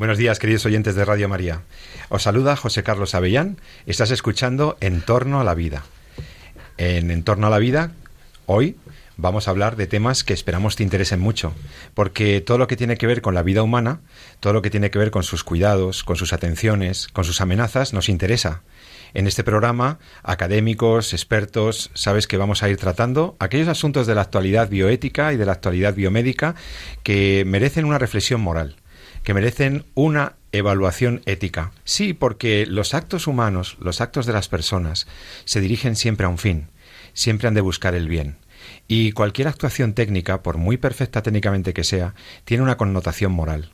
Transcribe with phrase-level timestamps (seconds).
[0.00, 1.60] Buenos días, queridos oyentes de Radio María.
[2.08, 3.58] Os saluda José Carlos Avellán.
[3.84, 5.82] Estás escuchando En torno a la vida.
[6.78, 7.92] En En torno a la vida,
[8.46, 8.76] hoy
[9.18, 11.52] vamos a hablar de temas que esperamos te interesen mucho,
[11.92, 14.00] porque todo lo que tiene que ver con la vida humana,
[14.40, 17.92] todo lo que tiene que ver con sus cuidados, con sus atenciones, con sus amenazas,
[17.92, 18.62] nos interesa.
[19.12, 24.22] En este programa, académicos, expertos, sabes que vamos a ir tratando aquellos asuntos de la
[24.22, 26.54] actualidad bioética y de la actualidad biomédica
[27.02, 28.79] que merecen una reflexión moral
[29.22, 31.72] que merecen una evaluación ética.
[31.84, 35.06] Sí, porque los actos humanos, los actos de las personas,
[35.44, 36.68] se dirigen siempre a un fin,
[37.12, 38.36] siempre han de buscar el bien.
[38.88, 43.72] Y cualquier actuación técnica, por muy perfecta técnicamente que sea, tiene una connotación moral.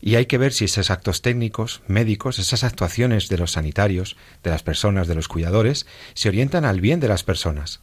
[0.00, 4.50] Y hay que ver si esos actos técnicos, médicos, esas actuaciones de los sanitarios, de
[4.50, 7.80] las personas, de los cuidadores, se orientan al bien de las personas.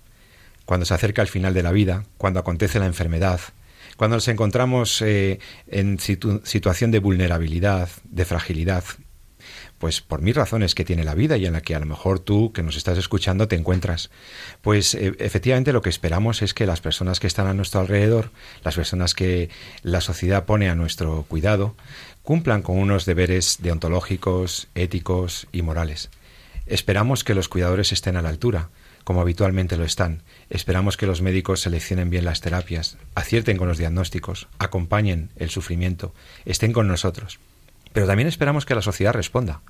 [0.65, 3.41] Cuando se acerca el final de la vida, cuando acontece la enfermedad,
[3.97, 8.83] cuando nos encontramos eh, en situación de vulnerabilidad, de fragilidad,
[9.77, 12.19] pues por mil razones que tiene la vida y en la que a lo mejor
[12.19, 14.09] tú que nos estás escuchando te encuentras,
[14.61, 18.31] pues eh, efectivamente lo que esperamos es que las personas que están a nuestro alrededor,
[18.63, 19.49] las personas que
[19.81, 21.75] la sociedad pone a nuestro cuidado,
[22.23, 26.09] cumplan con unos deberes deontológicos, éticos y morales.
[26.65, 28.69] Esperamos que los cuidadores estén a la altura,
[29.05, 30.23] como habitualmente lo están.
[30.49, 36.13] Esperamos que los médicos seleccionen bien las terapias, acierten con los diagnósticos, acompañen el sufrimiento,
[36.43, 37.39] estén con nosotros.
[37.93, 39.61] Pero también esperamos que la sociedad responda.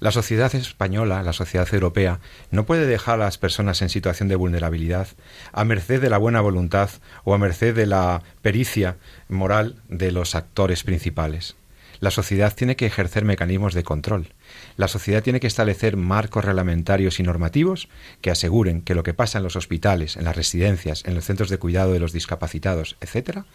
[0.00, 2.18] La sociedad española, la sociedad europea,
[2.50, 5.06] no puede dejar a las personas en situación de vulnerabilidad
[5.52, 6.90] a merced de la buena voluntad
[7.22, 8.96] o a merced de la pericia
[9.28, 11.54] moral de los actores principales.
[12.00, 14.34] La sociedad tiene que ejercer mecanismos de control.
[14.82, 17.88] La sociedad tiene que establecer marcos reglamentarios y normativos
[18.20, 21.50] que aseguren que lo que pasa en los hospitales, en las residencias, en los centros
[21.50, 23.46] de cuidado de los discapacitados, etcétera,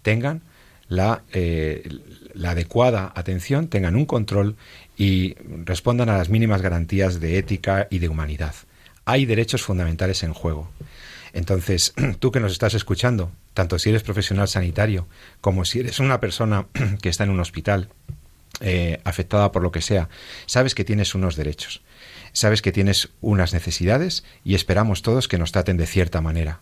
[0.00, 0.40] tengan
[0.88, 1.86] la, eh,
[2.32, 4.56] la adecuada atención, tengan un control
[4.96, 5.34] y
[5.66, 8.54] respondan a las mínimas garantías de ética y de humanidad.
[9.04, 10.70] Hay derechos fundamentales en juego.
[11.34, 15.08] Entonces, tú que nos estás escuchando, tanto si eres profesional sanitario
[15.42, 16.68] como si eres una persona
[17.02, 17.90] que está en un hospital
[18.60, 20.08] eh, afectada por lo que sea,
[20.46, 21.82] sabes que tienes unos derechos,
[22.32, 26.60] sabes que tienes unas necesidades y esperamos todos que nos traten de cierta manera.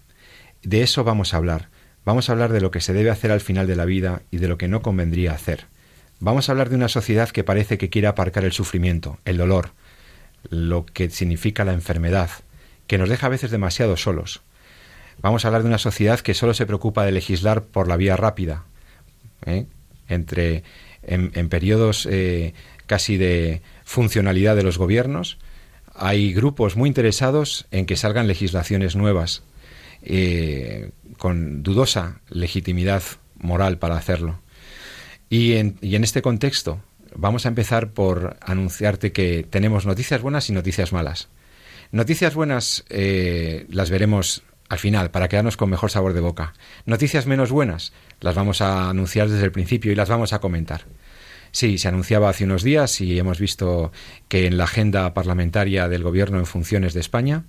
[0.62, 1.68] De eso vamos a hablar.
[2.04, 4.38] Vamos a hablar de lo que se debe hacer al final de la vida y
[4.38, 5.66] de lo que no convendría hacer.
[6.20, 9.72] Vamos a hablar de una sociedad que parece que quiere aparcar el sufrimiento, el dolor,
[10.48, 12.30] lo que significa la enfermedad,
[12.86, 14.42] que nos deja a veces demasiado solos,
[15.20, 18.16] Vamos a hablar de una sociedad que solo se preocupa de legislar por la vía
[18.16, 18.64] rápida,
[19.46, 19.66] ¿eh?
[20.06, 20.62] entre
[21.08, 22.54] en, periodos eh,
[22.86, 25.38] casi de funcionalidad de los gobiernos.
[25.94, 29.42] Hay grupos muy interesados en que salgan legislaciones nuevas
[30.02, 33.02] eh, con dudosa legitimidad
[33.36, 34.40] moral para hacerlo.
[35.30, 36.80] Y en, y en este contexto
[37.14, 41.28] vamos a empezar por anunciarte que tenemos noticias buenas y noticias malas.
[41.90, 46.52] Noticias buenas las veremos al final, para quedarnos con mejor sabor de boca.
[46.84, 50.82] Noticias menos buenas, las vamos a anunciar desde el principio y las vamos a comentar.
[51.50, 53.92] Sí, se anunciaba hace unos días y hemos visto
[54.28, 57.44] que en la agenda parlamentaria del Gobierno en funciones de España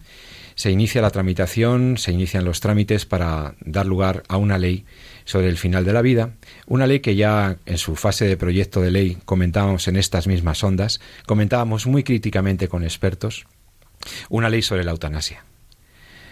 [0.55, 4.85] se inicia la tramitación, se inician los trámites para dar lugar a una ley
[5.23, 6.33] sobre el final de la vida,
[6.67, 10.61] una ley que ya en su fase de proyecto de ley comentábamos en estas mismas
[10.63, 13.45] ondas, comentábamos muy críticamente con expertos,
[14.29, 15.45] una ley sobre la eutanasia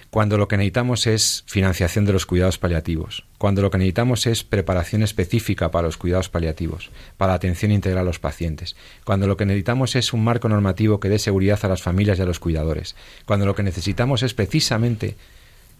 [0.09, 4.43] cuando lo que necesitamos es financiación de los cuidados paliativos, cuando lo que necesitamos es
[4.43, 9.35] preparación específica para los cuidados paliativos, para la atención integral a los pacientes, cuando lo
[9.35, 12.39] que necesitamos es un marco normativo que dé seguridad a las familias y a los
[12.39, 12.95] cuidadores,
[13.25, 15.15] cuando lo que necesitamos es precisamente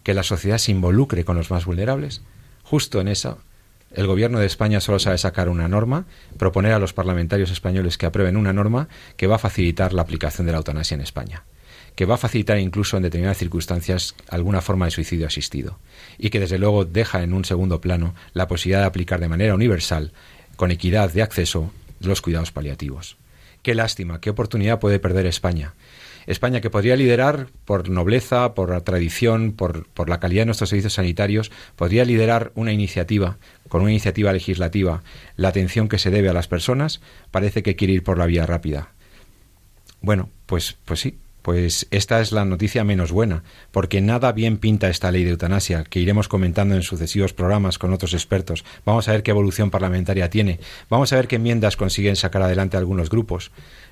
[0.04, 2.22] que la sociedad se involucre con los más vulnerables,
[2.64, 3.40] justo en eso
[3.94, 6.06] el gobierno de España solo sabe sacar una norma,
[6.38, 10.46] proponer a los parlamentarios españoles que aprueben una norma que va a facilitar la aplicación
[10.46, 11.44] de la eutanasia en España
[11.98, 15.80] que va a facilitar incluso en determinadas circunstancias alguna forma de suicidio asistido
[16.20, 19.56] y que desde luego deja en un segundo plano la posibilidad de aplicar de manera
[19.56, 20.12] universal,
[20.58, 23.18] con equidad de acceso, los cuidados paliativos.
[23.64, 25.74] Qué lástima, qué oportunidad puede perder España.
[26.28, 30.94] España que podría liderar por nobleza, por tradición, por, por, la calidad de nuestros servicios
[30.94, 33.38] sanitarios, podría liderar una iniciativa,
[33.70, 35.02] con una iniciativa legislativa,
[35.36, 37.02] la atención que se debe a las personas,
[37.32, 38.90] parece que quiere ir por la vía rápida.
[40.02, 41.18] Bueno, pues, pues sí,
[41.48, 43.42] pues esta es la noticia menos buena,
[43.72, 47.94] porque nada bien pinta esta ley de eutanasia, que iremos comentando en sucesivos programas con
[47.94, 48.66] otros expertos.
[48.84, 50.60] Vamos a ver qué evolución parlamentaria tiene,
[50.90, 53.52] vamos a ver qué enmiendas consiguen sacar adelante algunos grupos.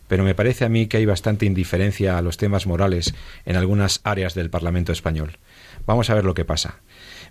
[0.09, 3.15] Pero me parece a mí que hay bastante indiferencia a los temas morales
[3.45, 5.37] en algunas áreas del Parlamento español.
[5.85, 6.81] Vamos a ver lo que pasa.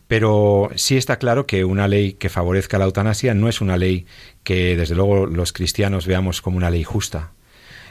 [0.08, 4.06] Pero sí está claro que una ley que favorezca la eutanasia no es una ley
[4.42, 7.32] que desde luego los cristianos veamos como una ley justa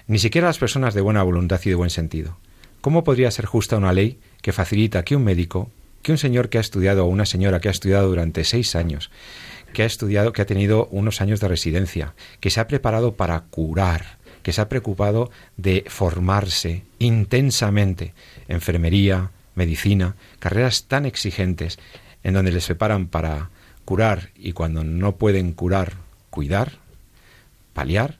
[0.07, 2.37] ni siquiera las personas de buena voluntad y de buen sentido.
[2.81, 5.71] ¿Cómo podría ser justa una ley que facilita que un médico,
[6.01, 9.09] que un señor que ha estudiado o una señora que ha estudiado durante seis años,
[9.73, 13.39] que ha estudiado, que ha tenido unos años de residencia, que se ha preparado para
[13.41, 18.13] curar, que se ha preocupado de formarse intensamente,
[18.47, 21.79] enfermería, medicina, carreras tan exigentes,
[22.23, 23.49] en donde les preparan para
[23.85, 25.93] curar y cuando no pueden curar,
[26.29, 26.79] cuidar,
[27.73, 28.19] paliar,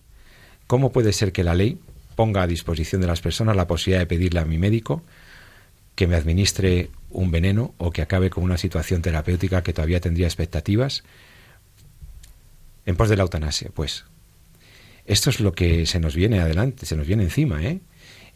[0.68, 1.80] ¿Cómo puede ser que la ley
[2.15, 5.04] ponga a disposición de las personas la posibilidad de pedirle a mi médico
[5.95, 10.27] que me administre un veneno o que acabe con una situación terapéutica que todavía tendría
[10.27, 11.04] expectativas
[12.86, 13.69] en pos de la eutanasia?
[13.74, 14.06] Pues
[15.06, 17.80] esto es lo que se nos viene adelante, se nos viene encima, ¿eh?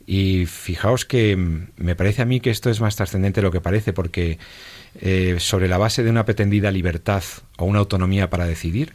[0.06, 3.60] Y fijaos que me parece a mí que esto es más trascendente de lo que
[3.60, 4.38] parece, porque
[5.02, 7.24] eh, sobre la base de una pretendida libertad
[7.58, 8.94] o una autonomía para decidir,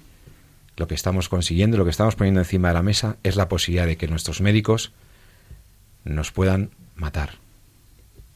[0.76, 3.86] lo que estamos consiguiendo, lo que estamos poniendo encima de la mesa es la posibilidad
[3.86, 4.92] de que nuestros médicos
[6.04, 7.42] nos puedan matar.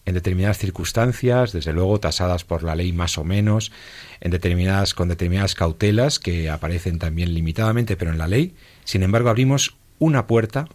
[0.04, 3.72] En determinadas circunstancias, desde luego tasadas por la ley más o menos,
[4.20, 8.54] en determinadas, con determinadas cautelas que aparecen también limitadamente, pero en la ley,
[8.84, 10.68] sin embargo, abrimos una puerta,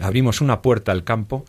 [0.00, 1.44] abrimos una puerta al campo,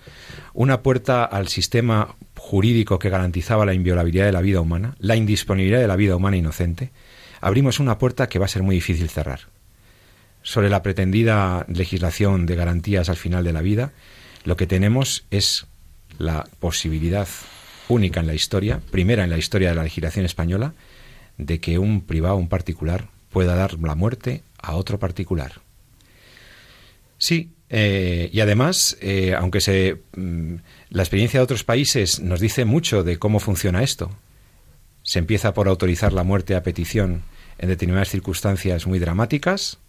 [0.53, 5.79] una puerta al sistema jurídico que garantizaba la inviolabilidad de la vida humana, la indisponibilidad
[5.79, 6.91] de la vida humana inocente,
[7.45, 9.41] abrimos una puerta que va a ser muy difícil cerrar.
[10.41, 13.93] Sobre la pretendida legislación de garantías al final de la vida,
[14.45, 15.67] lo que tenemos es
[16.17, 17.27] la posibilidad
[17.87, 20.73] única en la historia, primera en la historia de la legislación española,
[21.37, 25.61] de que un privado, un particular, pueda dar la muerte a otro particular.
[27.19, 30.55] Sí, eh, y además, eh, aunque se, mm,
[30.89, 34.09] la experiencia de otros países nos dice mucho de cómo funciona esto,
[35.03, 37.21] se empieza por autorizar la muerte a petición
[37.57, 39.79] en determinadas circunstancias muy dramáticas,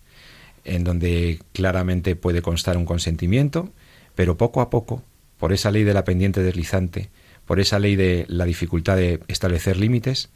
[0.65, 3.71] en donde claramente puede constar un consentimiento,
[4.15, 5.03] pero poco a poco,
[5.39, 7.11] por esa ley de la pendiente deslizante,
[7.45, 10.31] por esa ley de la dificultad de establecer límites,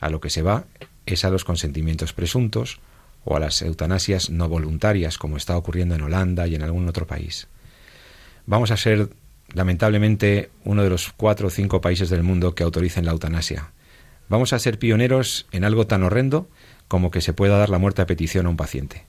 [0.00, 0.64] a lo que se va
[1.06, 2.80] es a los consentimientos presuntos
[3.24, 7.06] o a las eutanasias no voluntarias, como está ocurriendo en Holanda y en algún otro
[7.06, 7.48] país.
[8.46, 9.10] Vamos a ser,
[9.52, 13.72] lamentablemente, uno de los cuatro o cinco países del mundo que autoricen la eutanasia.
[14.28, 16.48] Vamos a ser pioneros en algo tan horrendo
[16.90, 19.04] como que se pueda dar la muerte a petición a un paciente.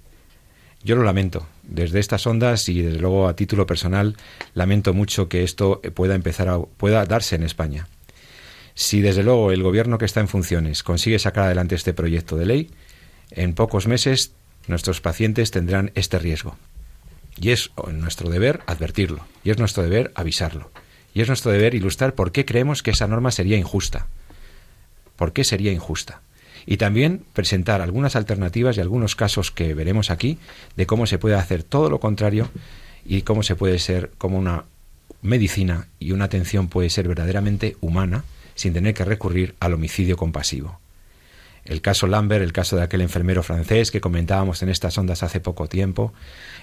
[0.83, 1.47] Yo lo lamento.
[1.63, 4.17] Desde estas ondas y desde luego a título personal
[4.53, 7.87] lamento mucho que esto pueda empezar a pueda darse en España.
[8.75, 12.45] Si desde luego el gobierno que está en funciones consigue sacar adelante este proyecto de
[12.45, 12.69] ley,
[13.31, 14.31] en pocos meses
[14.67, 16.57] nuestros pacientes tendrán este riesgo.
[17.35, 20.69] Y es nuestro deber advertirlo, y es nuestro deber avisarlo,
[21.15, 24.05] y es nuestro deber ilustrar por qué creemos que esa norma sería injusta.
[25.15, 26.21] ¿Por qué sería injusta?
[26.65, 30.37] Y también presentar algunas alternativas y algunos casos que veremos aquí
[30.75, 32.49] de cómo se puede hacer todo lo contrario
[33.05, 34.65] y cómo se puede ser como una
[35.21, 38.23] medicina y una atención puede ser verdaderamente humana
[38.55, 40.79] sin tener que recurrir al homicidio compasivo.
[41.63, 45.39] El caso Lambert, el caso de aquel enfermero francés que comentábamos en estas ondas hace
[45.39, 46.11] poco tiempo,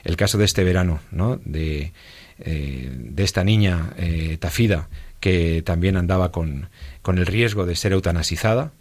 [0.03, 1.41] el caso de este verano, ¿no?
[1.45, 1.93] de,
[2.41, 4.89] eh, de esta niña eh, Tafida
[5.21, 6.69] que también andaba con,
[7.03, 8.73] con el riesgo de ser eutanasizada,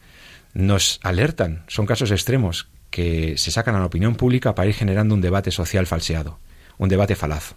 [0.57, 5.13] nos alertan, son casos extremos que se sacan a la opinión pública para ir generando
[5.13, 6.39] un debate social falseado,
[6.79, 7.53] un debate falaz.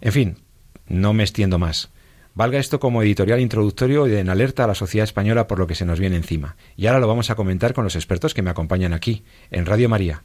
[0.00, 0.38] En fin,
[0.86, 1.90] no me extiendo más.
[2.34, 5.74] Valga esto como editorial introductorio y en alerta a la sociedad española por lo que
[5.74, 6.54] se nos viene encima.
[6.76, 9.88] Y ahora lo vamos a comentar con los expertos que me acompañan aquí, en Radio
[9.88, 10.22] María.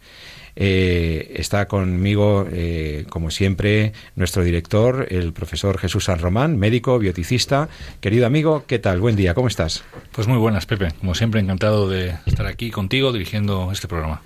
[0.60, 7.70] Eh, está conmigo, eh, como siempre, nuestro director, el profesor Jesús San Román, médico, bioticista.
[8.02, 9.00] Querido amigo, ¿qué tal?
[9.00, 9.84] Buen día, ¿cómo estás?
[10.12, 10.94] Pues muy buenas, Pepe.
[11.00, 14.24] Como siempre, encantado de estar aquí contigo dirigiendo este programa.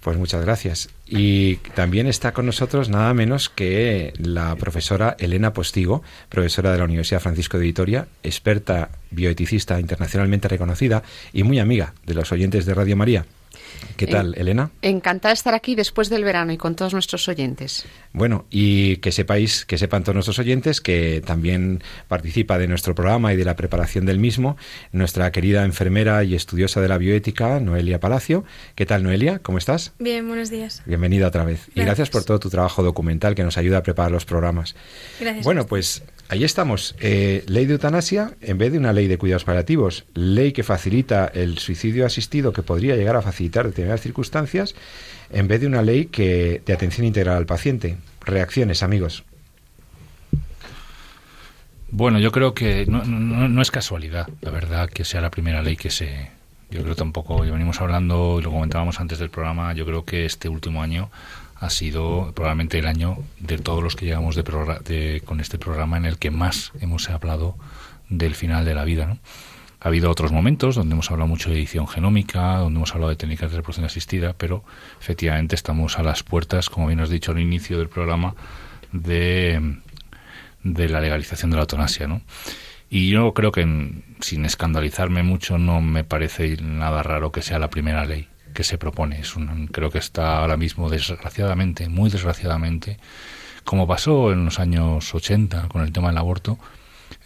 [0.00, 0.88] Pues muchas gracias.
[1.06, 6.84] Y también está con nosotros nada menos que la profesora Elena Postigo, profesora de la
[6.84, 11.02] Universidad Francisco de Vitoria, experta bioeticista internacionalmente reconocida
[11.34, 13.26] y muy amiga de los oyentes de Radio María.
[13.96, 14.70] ¿Qué tal, Eh, Elena?
[14.82, 17.84] Encantada de estar aquí después del verano y con todos nuestros oyentes.
[18.12, 23.32] Bueno, y que sepáis, que sepan todos nuestros oyentes que también participa de nuestro programa
[23.32, 24.56] y de la preparación del mismo
[24.92, 28.44] nuestra querida enfermera y estudiosa de la bioética, Noelia Palacio.
[28.74, 29.38] ¿Qué tal, Noelia?
[29.40, 29.92] ¿Cómo estás?
[29.98, 30.82] Bien, buenos días.
[30.86, 31.60] Bienvenida otra vez.
[31.68, 31.86] Y Gracias.
[31.86, 34.74] gracias por todo tu trabajo documental que nos ayuda a preparar los programas.
[35.20, 35.44] Gracias.
[35.44, 36.02] Bueno, pues
[36.34, 36.94] ahí estamos.
[37.00, 40.04] Eh, ley de eutanasia en vez de una ley de cuidados paliativos.
[40.14, 44.74] Ley que facilita el suicidio asistido, que podría llegar a facilitar determinadas circunstancias,
[45.30, 47.96] en vez de una ley que de atención integral al paciente.
[48.24, 49.22] Reacciones, amigos.
[51.90, 55.76] Bueno, yo creo que no, no- es casualidad, la verdad, que sea la primera ley
[55.76, 56.30] que se...
[56.70, 60.24] Yo creo tampoco, y venimos hablando y lo comentábamos antes del programa, yo creo que
[60.24, 61.08] este último año
[61.64, 64.42] ha sido probablemente el año de todos los que llegamos de
[64.84, 67.56] de- con este programa en el que más hemos hablado
[68.10, 69.18] del final de la vida, ¿no?
[69.80, 73.16] Ha habido otros momentos donde hemos hablado mucho de edición genómica, donde hemos hablado de
[73.16, 74.64] técnicas de reproducción asistida, pero
[75.00, 78.34] efectivamente estamos a las puertas, como bien has dicho al inicio del programa,
[78.92, 79.76] de,
[80.62, 82.22] la legalización de la eutanasia, ¿no?
[82.88, 83.62] Y yo creo que,
[84.20, 88.78] sin escandalizarme mucho, no me parece nada raro que sea la primera ley que se
[88.78, 89.20] propone.
[89.20, 89.34] Es
[89.72, 92.98] creo que está ahora mismo, desgraciadamente, muy desgraciadamente,
[93.64, 96.58] como pasó en los años 80 con el tema del aborto,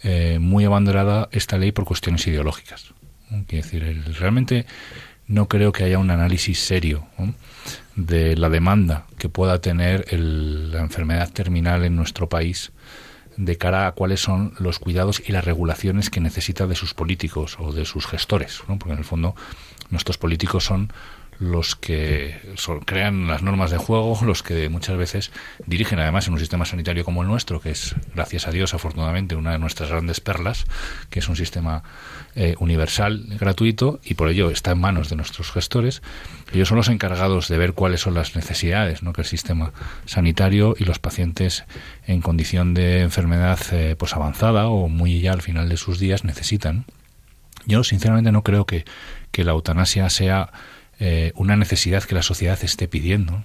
[0.03, 2.93] eh, muy abanderada esta ley por cuestiones ideológicas.
[3.29, 3.43] ¿no?
[3.47, 4.65] Quiero decir, el- realmente
[5.27, 7.05] no creo que haya un análisis serio
[7.95, 12.71] de la demanda que pueda tener el- la enfermedad terminal en nuestro país
[13.37, 17.57] de cara a cuáles son los cuidados y las regulaciones que necesita de sus políticos
[17.59, 19.35] o de sus gestores, porque en el fondo
[19.91, 20.91] nuestros políticos son
[21.39, 22.35] los que
[22.85, 25.31] crean las normas de juego, los que muchas veces
[25.65, 29.35] dirigen además en un sistema sanitario como el nuestro, que es, gracias a Dios, afortunadamente,
[29.35, 30.65] una de nuestras grandes perlas,
[31.09, 31.83] que es un sistema
[32.35, 36.01] eh, universal, gratuito, y por ello está en manos de nuestros gestores.
[36.51, 39.13] Ellos son los encargados de ver cuáles son las necesidades ¿no?
[39.13, 39.71] que el sistema
[40.05, 41.63] sanitario y los pacientes
[42.05, 46.25] en condición de enfermedad eh, pues avanzada o muy ya al final de sus días
[46.25, 46.85] necesitan.
[47.65, 48.83] Yo sinceramente no creo que,
[49.31, 50.51] que la eutanasia sea
[50.99, 53.43] eh, una necesidad que la sociedad esté pidiendo.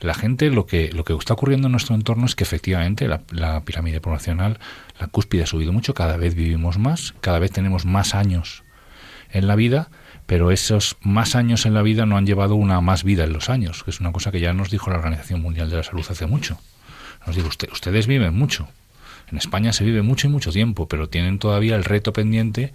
[0.00, 3.22] La gente, lo que, lo que está ocurriendo en nuestro entorno es que efectivamente la,
[3.30, 4.58] la pirámide poblacional,
[5.00, 8.62] la cúspide ha subido mucho, cada vez vivimos más, cada vez tenemos más años
[9.32, 9.88] en la vida,
[10.26, 13.48] pero esos más años en la vida no han llevado una más vida en los
[13.48, 16.04] años, que es una cosa que ya nos dijo la Organización Mundial de la Salud
[16.08, 16.58] hace mucho.
[17.26, 18.68] Nos dijo, usted, ustedes viven mucho.
[19.30, 22.72] En España se vive mucho y mucho tiempo, pero tienen todavía el reto pendiente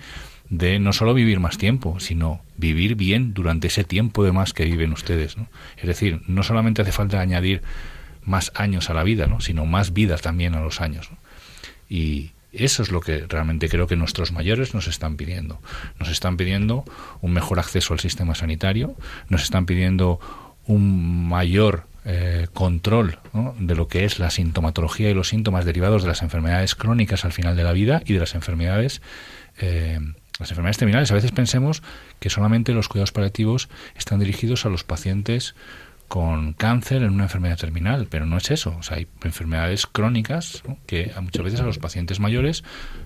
[0.51, 4.65] de no solo vivir más tiempo, sino vivir bien durante ese tiempo de más que
[4.65, 5.37] viven ustedes.
[5.37, 5.47] ¿no?
[5.77, 7.63] Es decir, no solamente hace falta añadir
[8.23, 9.39] más años a la vida, ¿no?
[9.39, 11.09] sino más vida también a los años.
[11.89, 15.61] Y eso es lo que realmente creo que nuestros mayores nos están pidiendo.
[15.99, 16.83] Nos están pidiendo
[17.21, 18.93] un mejor acceso al sistema sanitario,
[19.29, 20.19] nos están pidiendo
[20.67, 23.19] un mayor eh, control
[23.57, 27.31] de lo que es la sintomatología y los síntomas derivados de las enfermedades crónicas al
[27.31, 29.01] final de la vida y de las enfermedades
[29.59, 29.99] eh,
[30.41, 31.11] las enfermedades terminales.
[31.11, 31.81] A veces pensemos
[32.19, 35.55] que solamente los cuidados paliativos están dirigidos a los pacientes
[36.11, 38.75] con cáncer en una enfermedad terminal, pero no es eso.
[38.77, 42.65] O sea, hay enfermedades crónicas que muchas veces a los pacientes mayores,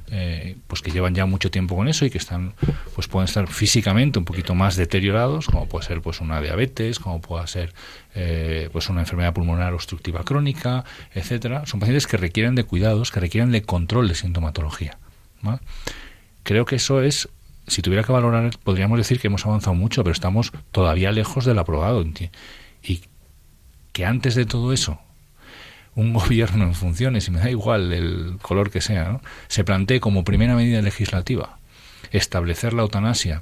[0.09, 2.55] eh, pues que llevan ya mucho tiempo con eso y que están,
[2.95, 7.21] pues pueden estar físicamente un poquito más deteriorados, como puede ser pues una diabetes, como
[7.21, 7.75] pueda ser
[8.15, 11.67] eh, pues una enfermedad pulmonar obstructiva crónica, etcétera.
[11.67, 14.97] Son pacientes que requieren de cuidados, que requieren de control de sintomatología.
[16.45, 17.27] Creo que eso es
[17.67, 21.59] si tuviera que valorar, podríamos decir que hemos avanzado mucho, pero estamos todavía lejos del
[21.59, 22.05] aprobado.
[22.83, 23.01] Y
[23.91, 24.99] que antes de todo eso,
[25.95, 29.21] un gobierno en funciones, y me da igual el color que sea, ¿no?
[29.47, 31.59] se plantee como primera medida legislativa
[32.11, 33.41] establecer la eutanasia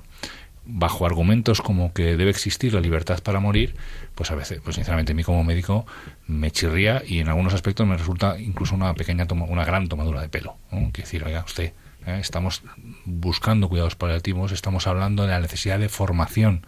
[0.65, 3.75] bajo argumentos como que debe existir la libertad para morir,
[4.15, 5.85] pues a veces, pues sinceramente a mí como médico
[6.25, 10.21] me chirría y en algunos aspectos me resulta incluso una pequeña, toma, una gran tomadura
[10.21, 10.55] de pelo.
[10.71, 10.89] ¿no?
[10.93, 11.73] Que decir, oiga, usted,
[12.07, 12.17] ¿eh?
[12.19, 12.63] estamos
[13.05, 16.65] buscando cuidados paliativos, estamos hablando de la necesidad de formación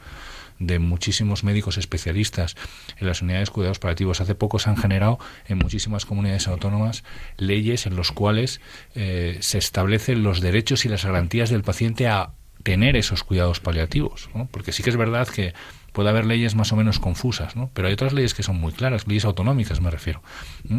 [0.59, 2.55] de muchísimos médicos especialistas
[2.97, 4.21] en las unidades de cuidados paliativos.
[4.21, 7.03] Hace poco se han generado en muchísimas comunidades autónomas
[7.37, 8.61] leyes en las cuales
[8.95, 12.31] eh, se establecen los derechos y las garantías del paciente a
[12.63, 14.29] tener esos cuidados paliativos.
[14.51, 15.53] Porque sí que es verdad que
[15.91, 17.69] puede haber leyes más o menos confusas, ¿no?
[17.73, 20.21] pero hay otras leyes que son muy claras, leyes autonómicas me refiero,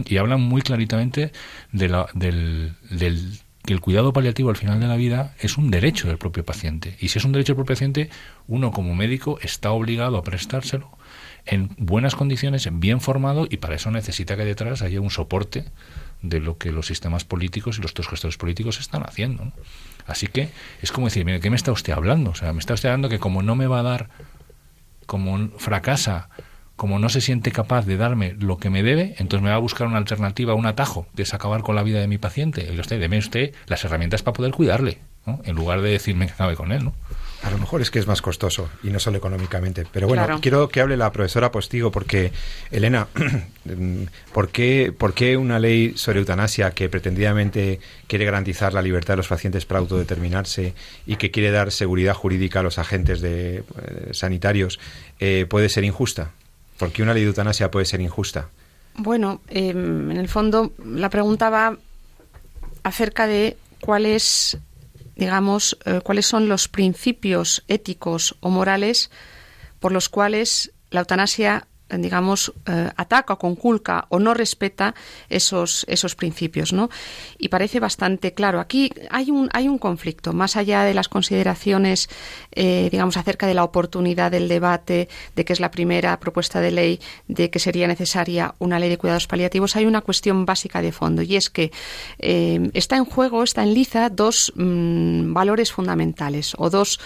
[0.05, 1.33] y hablan muy claritamente
[1.73, 5.71] de la, del, del que el cuidado paliativo al final de la vida es un
[5.71, 6.97] derecho del propio paciente.
[7.01, 8.11] Y si es un derecho del propio paciente,
[8.47, 10.91] uno como médico está obligado a prestárselo
[11.45, 15.65] en buenas condiciones, bien formado, y para eso necesita que detrás haya un soporte
[16.23, 19.53] de lo que los sistemas políticos y los dos gestores políticos están haciendo.
[20.07, 20.49] Así que
[20.83, 22.31] es como decir, mire, ¿qué me está usted hablando?
[22.31, 24.09] O sea, me está usted hablando que como no me va a dar
[25.07, 26.29] como fracasa,
[26.77, 29.61] como no se siente capaz de darme lo que me debe, entonces me va a
[29.61, 32.71] buscar una alternativa, un atajo, de acabar con la vida de mi paciente.
[32.73, 35.41] Y usted, deme usted las herramientas para poder cuidarle, ¿no?
[35.45, 36.85] en lugar de decirme que acabe con él.
[36.85, 36.95] ¿no?
[37.43, 39.87] A lo mejor es que es más costoso y no solo económicamente.
[39.91, 42.33] Pero bueno, quiero que hable la profesora Postigo porque,
[42.71, 43.09] Elena,
[44.33, 49.19] ¿por qué, ¿por qué una ley sobre eutanasia que pretendidamente quiere garantizar la libertad de
[49.19, 50.75] los pacientes para autodeterminarse
[51.07, 53.65] y que quiere dar seguridad jurídica a los agentes de, eh,
[54.13, 54.79] sanitarios
[55.21, 56.33] eh, puede ser injusta?
[56.79, 58.49] ¿Por qué una ley de eutanasia puede ser injusta?
[58.95, 61.77] Bueno, em, en el fondo la pregunta va
[62.83, 64.59] acerca de cuál es
[65.17, 69.11] digamos, eh, cuáles son los principios éticos o morales
[69.81, 74.95] por los cuales la eutanasia digamos, eh, ataca conculca o no respeta
[75.29, 76.91] esos, esos principios, ¿no?
[77.39, 78.61] Y parece bastante claro.
[78.61, 82.09] Aquí hay un, hay un conflicto, más allá de las consideraciones,
[82.53, 86.71] eh, digamos, acerca de la oportunidad del debate, de que es la primera propuesta de
[86.73, 90.93] ley, de que sería necesaria una ley de cuidados paliativos, hay una cuestión básica de
[90.93, 91.71] fondo, y es que
[92.19, 96.99] eh, está en juego, está en liza dos mm, valores fundamentales o dos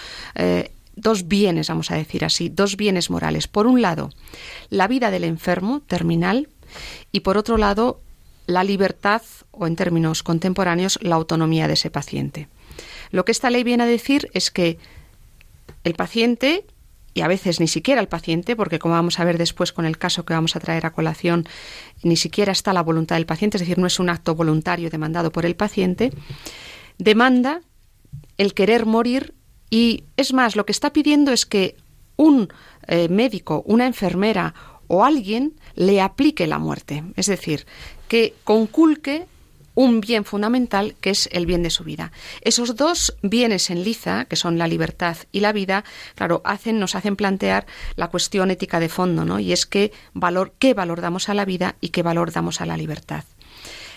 [0.95, 3.47] dos bienes, vamos a decir así, dos bienes morales.
[3.47, 4.09] Por un lado,
[4.69, 6.49] la vida del enfermo terminal
[7.11, 8.01] y por otro lado,
[8.47, 9.21] la libertad
[9.51, 12.47] o en términos contemporáneos, la autonomía de ese paciente.
[13.11, 14.77] Lo que esta ley viene a decir es que
[15.83, 16.65] el paciente
[17.13, 19.97] y a veces ni siquiera el paciente, porque como vamos a ver después con el
[19.97, 21.45] caso que vamos a traer a colación,
[22.03, 25.31] ni siquiera está la voluntad del paciente, es decir, no es un acto voluntario demandado
[25.31, 26.11] por el paciente,
[26.97, 27.61] demanda
[28.37, 29.33] el querer morir
[29.71, 31.77] y es más, lo que está pidiendo es que
[32.17, 32.49] un
[32.87, 34.53] eh, médico, una enfermera
[34.87, 37.03] o alguien le aplique la muerte.
[37.15, 37.65] Es decir,
[38.09, 39.25] que conculque
[39.73, 42.11] un bien fundamental que es el bien de su vida.
[42.41, 45.85] Esos dos bienes en liza, que son la libertad y la vida,
[46.15, 49.39] claro, hacen, nos hacen plantear la cuestión ética de fondo, ¿no?
[49.39, 52.65] Y es qué valor, qué valor damos a la vida y qué valor damos a
[52.65, 53.23] la libertad.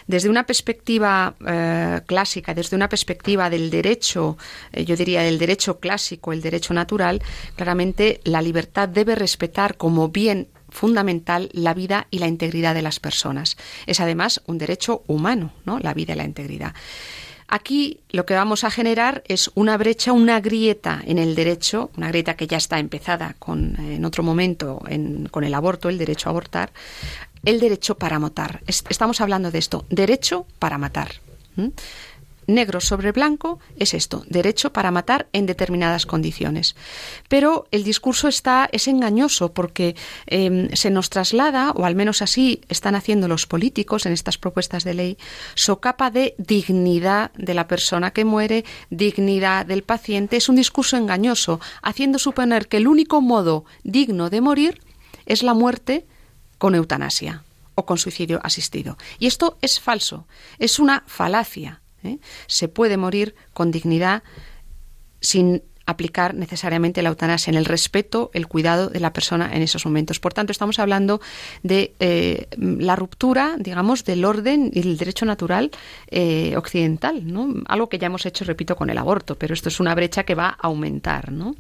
[0.07, 4.37] Desde una perspectiva eh, clásica, desde una perspectiva del derecho,
[4.73, 7.23] eh, yo diría del derecho clásico, el derecho natural,
[7.57, 13.01] claramente la libertad debe respetar como bien fundamental la vida y la integridad de las
[13.01, 13.57] personas.
[13.87, 15.79] Es además un derecho humano, ¿no?
[15.79, 16.75] La vida y la integridad.
[17.49, 22.09] Aquí lo que vamos a generar es una brecha, una grieta en el derecho, una
[22.09, 24.83] grieta que ya está empezada con, en otro momento
[25.31, 26.73] con el aborto, el derecho a abortar,
[27.45, 28.63] el derecho para matar.
[28.67, 31.13] Estamos hablando de esto, derecho para matar.
[32.47, 36.77] Negro sobre blanco es esto, derecho para matar en determinadas condiciones.
[37.29, 42.61] Pero el discurso está es engañoso porque em, se nos traslada, o al menos así
[42.69, 45.19] están haciendo los políticos en estas propuestas de ley,
[45.55, 50.37] socapa de dignidad de la persona que muere, dignidad del paciente.
[50.37, 54.81] Es un discurso engañoso, haciendo suponer que el único modo digno de morir
[55.27, 56.07] es la muerte
[56.59, 58.97] con eutanasia o con suicidio asistido.
[59.19, 60.27] Y esto es falso,
[60.59, 61.81] es una falacia.
[62.05, 62.19] ¿Eh?
[62.47, 64.23] Se puede morir con dignidad
[65.21, 69.85] sin aplicar necesariamente la eutanasia en el respeto, el cuidado de la persona en esos
[69.85, 70.19] momentos.
[70.19, 71.21] Por tanto, estamos hablando
[71.63, 75.71] de eh, la ruptura, digamos, del orden y el derecho natural
[76.11, 77.55] eh, occidental, ¿no?
[77.67, 80.35] Algo que ya hemos hecho, repito, con el aborto, pero esto es una brecha que
[80.35, 81.55] va a aumentar, ¿no?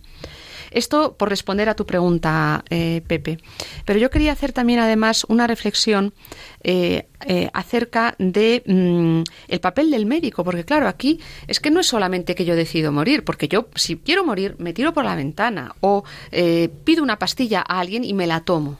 [0.74, 3.38] Esto por responder a tu pregunta, eh, Pepe.
[3.84, 6.12] Pero yo quería hacer también, además, una reflexión
[6.62, 11.80] eh, eh, acerca de mm, el papel del médico, porque claro, aquí es que no
[11.80, 15.14] es solamente que yo decido morir, porque yo si quiero morir me tiro por la
[15.14, 16.02] ventana o
[16.84, 18.78] pido una pastilla a alguien y me la tomo.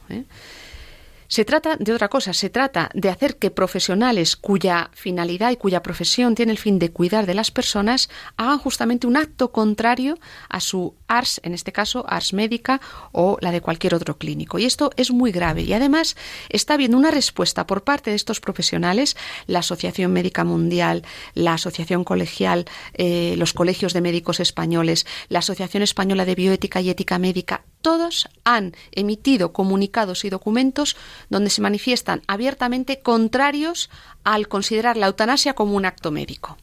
[1.29, 5.83] Se trata de otra cosa, se trata de hacer que profesionales cuya finalidad y cuya
[5.83, 10.61] profesión tiene el fin de cuidar de las personas hagan justamente un acto contrario a
[10.61, 12.81] su ARS, en este caso ARS médica
[13.13, 14.59] o la de cualquier otro clínico.
[14.59, 16.17] Y esto es muy grave y además
[16.49, 22.05] está habiendo una respuesta por parte de estos profesionales, la Asociación Médica Mundial, la Asociación
[22.05, 27.65] Colegial, eh, los colegios de médicos españoles, la Asociación Española de Bioética y Ética Médica,
[27.85, 30.97] todos han emitido comunicados y documentos
[31.29, 33.91] donde se manifiestan abiertamente contrarios
[34.25, 36.57] al considerar la eutanasia como un acto médico.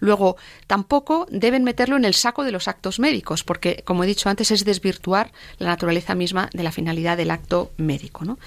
[0.00, 4.28] Luego, tampoco deben meterlo en el saco de los actos médicos, porque, como he dicho
[4.28, 8.24] antes, es desvirtuar la naturaleza misma de la finalidad del acto médico.
[8.24, 8.38] ¿no?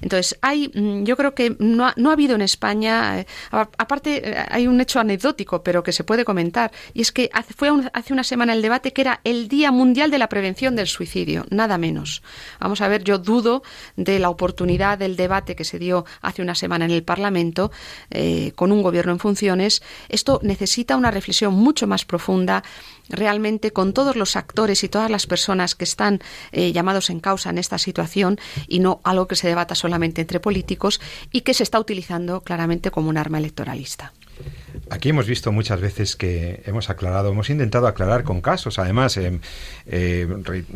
[0.00, 4.30] Entonces, hay, mm, yo creo que no ha, no ha habido en España, eh, aparte,
[4.30, 8.12] eh, hay un hecho anecdótico, pero que se puede comentar, y es que fue hace
[8.12, 11.78] una semana el debate que era el Día Mundial de la Prevención del Suicidio, nada
[11.78, 12.22] menos.
[12.58, 13.62] Vamos a ver, yo dudo
[13.96, 17.70] de la oportunidad del debate que se dio hace una semana en el Parlamento
[18.10, 19.82] eh, con un gobierno en funciones.
[20.08, 22.64] Esto necesita una reflexión mucho más profunda,
[23.08, 27.50] realmente con todos los actores y todas las personas que están eh, llamados en causa
[27.50, 31.62] en esta situación y no algo que se debata solamente entre políticos y que se
[31.62, 34.12] está utilizando claramente como un arma electoralista.
[34.90, 39.38] Aquí hemos visto muchas veces que hemos aclarado, hemos intentado aclarar con casos, además, em,
[39.86, 40.26] eh,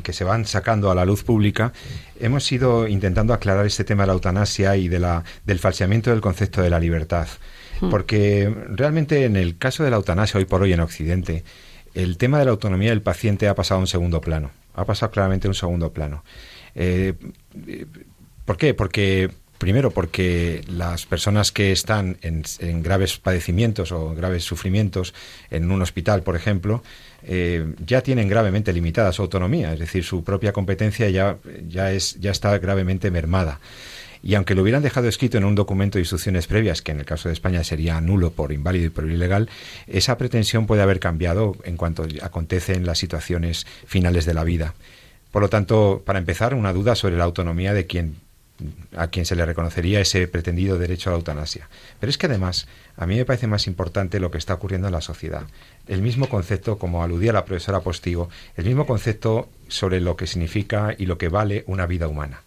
[0.05, 1.73] que se van sacando a la luz pública,
[2.21, 6.21] hemos ido intentando aclarar este tema de la eutanasia y de la, del falseamiento del
[6.21, 7.27] concepto de la libertad.
[7.91, 11.45] Porque realmente en el caso de la eutanasia hoy por hoy en Occidente,
[11.95, 14.51] el tema de la autonomía del paciente ha pasado a un segundo plano.
[14.75, 16.25] Ha pasado claramente a un segundo plano.
[16.75, 17.15] Eh,
[18.45, 18.75] ¿Por qué?
[18.75, 22.43] Porque Primero, porque las personas que están en,
[22.83, 25.15] graves padecimientos o graves sufrimientos
[25.49, 26.83] en un hospital, por ejemplo,
[27.23, 32.21] eh, ya tienen gravemente limitada su autonomía, es decir, su propia competencia ya, ya, es,
[32.21, 33.61] ya está gravemente mermada.
[34.27, 37.05] Y aunque lo hubieran dejado escrito en un documento de instrucciones previas, que en el
[37.05, 39.51] caso de España sería nulo por inválido y por ilegal,
[39.87, 44.73] esa pretensión puede haber cambiado en cuanto acontece en las situaciones finales de la vida.
[45.31, 48.17] Por lo tanto, para empezar, una duda sobre la autonomía de quien
[48.97, 51.69] a quien se le reconocería ese pretendido derecho a la eutanasia.
[51.99, 54.93] Pero es que además, a mí me parece más importante lo que está ocurriendo en
[54.93, 55.43] la sociedad.
[55.89, 60.95] El mismo concepto, como aludía la profesora Postigo, el mismo concepto sobre lo que significa
[60.97, 62.44] y lo que vale una vida humana.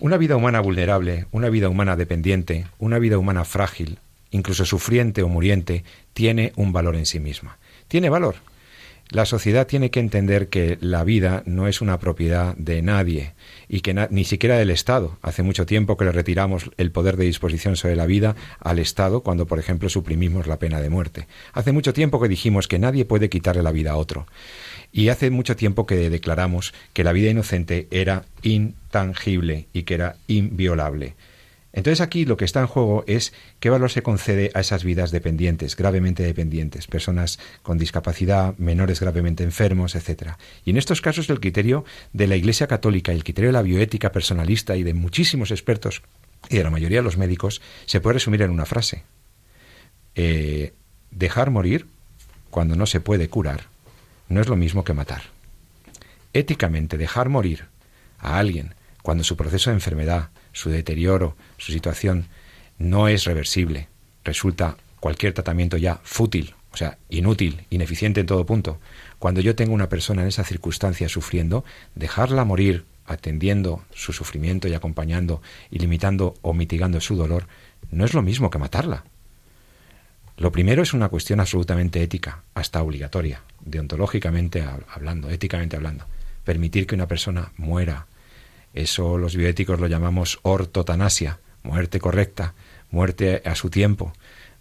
[0.00, 3.98] Una vida humana vulnerable, una vida humana dependiente, una vida humana frágil,
[4.30, 5.84] incluso sufriente o muriente,
[6.14, 7.58] tiene un valor en sí misma.
[7.86, 8.36] Tiene valor.
[9.10, 13.34] La sociedad tiene que entender que la vida no es una propiedad de nadie
[13.68, 15.18] y que ni siquiera del Estado.
[15.20, 19.20] Hace mucho tiempo que le retiramos el poder de disposición sobre la vida al Estado
[19.20, 21.26] cuando, por ejemplo, suprimimos la pena de muerte.
[21.52, 24.26] Hace mucho tiempo que dijimos que nadie puede quitarle la vida a otro.
[24.92, 28.24] Y hace mucho tiempo que declaramos que la vida inocente era
[28.90, 31.14] intangible y que era inviolable.
[31.72, 35.12] Entonces aquí lo que está en juego es qué valor se concede a esas vidas
[35.12, 40.32] dependientes, gravemente dependientes, personas con discapacidad, menores gravemente enfermos, etc.
[40.64, 44.10] Y en estos casos el criterio de la Iglesia Católica el criterio de la bioética
[44.10, 46.02] personalista y de muchísimos expertos
[46.48, 49.04] y de la mayoría de los médicos se puede resumir en una frase.
[50.16, 50.72] Eh,
[51.12, 51.86] dejar morir
[52.50, 53.66] cuando no se puede curar
[54.28, 55.22] no es lo mismo que matar.
[56.32, 57.66] Éticamente, dejar morir
[58.18, 62.26] a alguien cuando su proceso de enfermedad, su deterioro, su situación
[62.78, 63.88] no es reversible,
[64.24, 68.78] resulta cualquier tratamiento ya fútil, o sea, inútil, ineficiente en todo punto.
[69.18, 74.74] Cuando yo tengo una persona en esa circunstancia sufriendo, dejarla morir atendiendo su sufrimiento y
[74.74, 77.48] acompañando y limitando o mitigando su dolor,
[77.90, 79.04] no es lo mismo que matarla.
[80.36, 86.06] Lo primero es una cuestión absolutamente ética, hasta obligatoria, deontológicamente hablando, éticamente hablando.
[86.44, 88.06] Permitir que una persona muera.
[88.74, 92.54] Eso los bioéticos lo llamamos ortotanasia, muerte correcta,
[92.90, 94.12] muerte a su tiempo,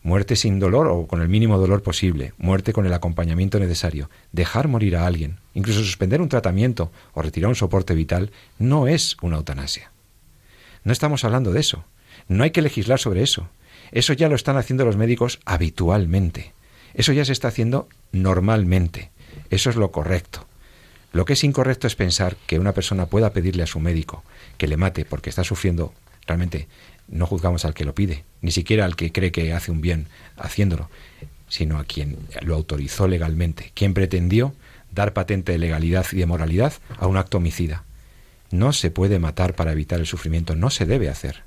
[0.01, 4.09] muerte sin dolor o con el mínimo dolor posible, muerte con el acompañamiento necesario.
[4.31, 9.17] Dejar morir a alguien, incluso suspender un tratamiento o retirar un soporte vital, no es
[9.21, 9.91] una eutanasia.
[10.83, 11.83] No estamos hablando de eso.
[12.27, 13.49] No hay que legislar sobre eso.
[13.91, 16.53] Eso ya lo están haciendo los médicos habitualmente.
[16.93, 19.11] Eso ya se está haciendo normalmente.
[19.49, 20.48] Eso es lo correcto.
[21.11, 24.23] Lo que es incorrecto es pensar que una persona pueda pedirle a su médico
[24.57, 25.93] que le mate porque está sufriendo.
[26.27, 26.67] Realmente
[27.07, 30.07] no juzgamos al que lo pide, ni siquiera al que cree que hace un bien
[30.37, 30.89] haciéndolo,
[31.47, 34.53] sino a quien lo autorizó legalmente, quien pretendió
[34.91, 37.83] dar patente de legalidad y de moralidad a un acto homicida.
[38.51, 41.43] No se puede matar para evitar el sufrimiento, no se debe hacer.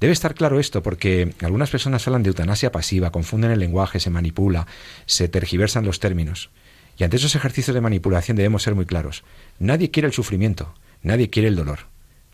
[0.00, 4.10] Debe estar claro esto porque algunas personas hablan de eutanasia pasiva, confunden el lenguaje, se
[4.10, 4.66] manipula,
[5.06, 6.50] se tergiversan los términos.
[6.98, 9.22] Y ante esos ejercicios de manipulación debemos ser muy claros.
[9.60, 11.80] Nadie quiere el sufrimiento, nadie quiere el dolor.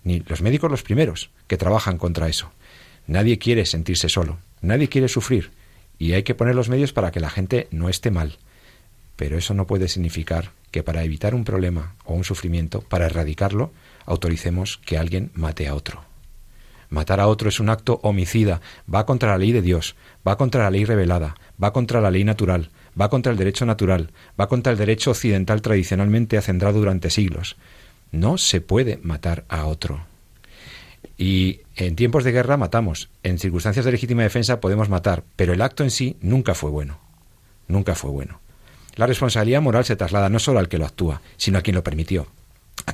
[0.03, 2.50] Ni los médicos los primeros que trabajan contra eso.
[3.07, 5.50] Nadie quiere sentirse solo, nadie quiere sufrir.
[5.98, 8.38] Y hay que poner los medios para que la gente no esté mal.
[9.16, 13.70] Pero eso no puede significar que para evitar un problema o un sufrimiento, para erradicarlo,
[14.07, 16.03] autoricemos que alguien mate a otro.
[16.90, 18.61] Matar a otro es un acto homicida,
[18.92, 19.94] va contra la ley de Dios,
[20.27, 24.11] va contra la ley revelada, va contra la ley natural, va contra el derecho natural,
[24.40, 27.57] va contra el derecho occidental tradicionalmente acendrado durante siglos.
[28.12, 30.07] No se puede matar a otro.
[31.16, 35.62] Y en tiempos de guerra matamos, en circunstancias de legítima defensa podemos matar, pero el
[35.62, 36.98] acto en sí nunca fue bueno.
[37.68, 38.40] Nunca fue bueno.
[38.96, 41.85] La responsabilidad moral se traslada no solo al que lo actúa, sino a quien lo
[41.85, 42.28] permitió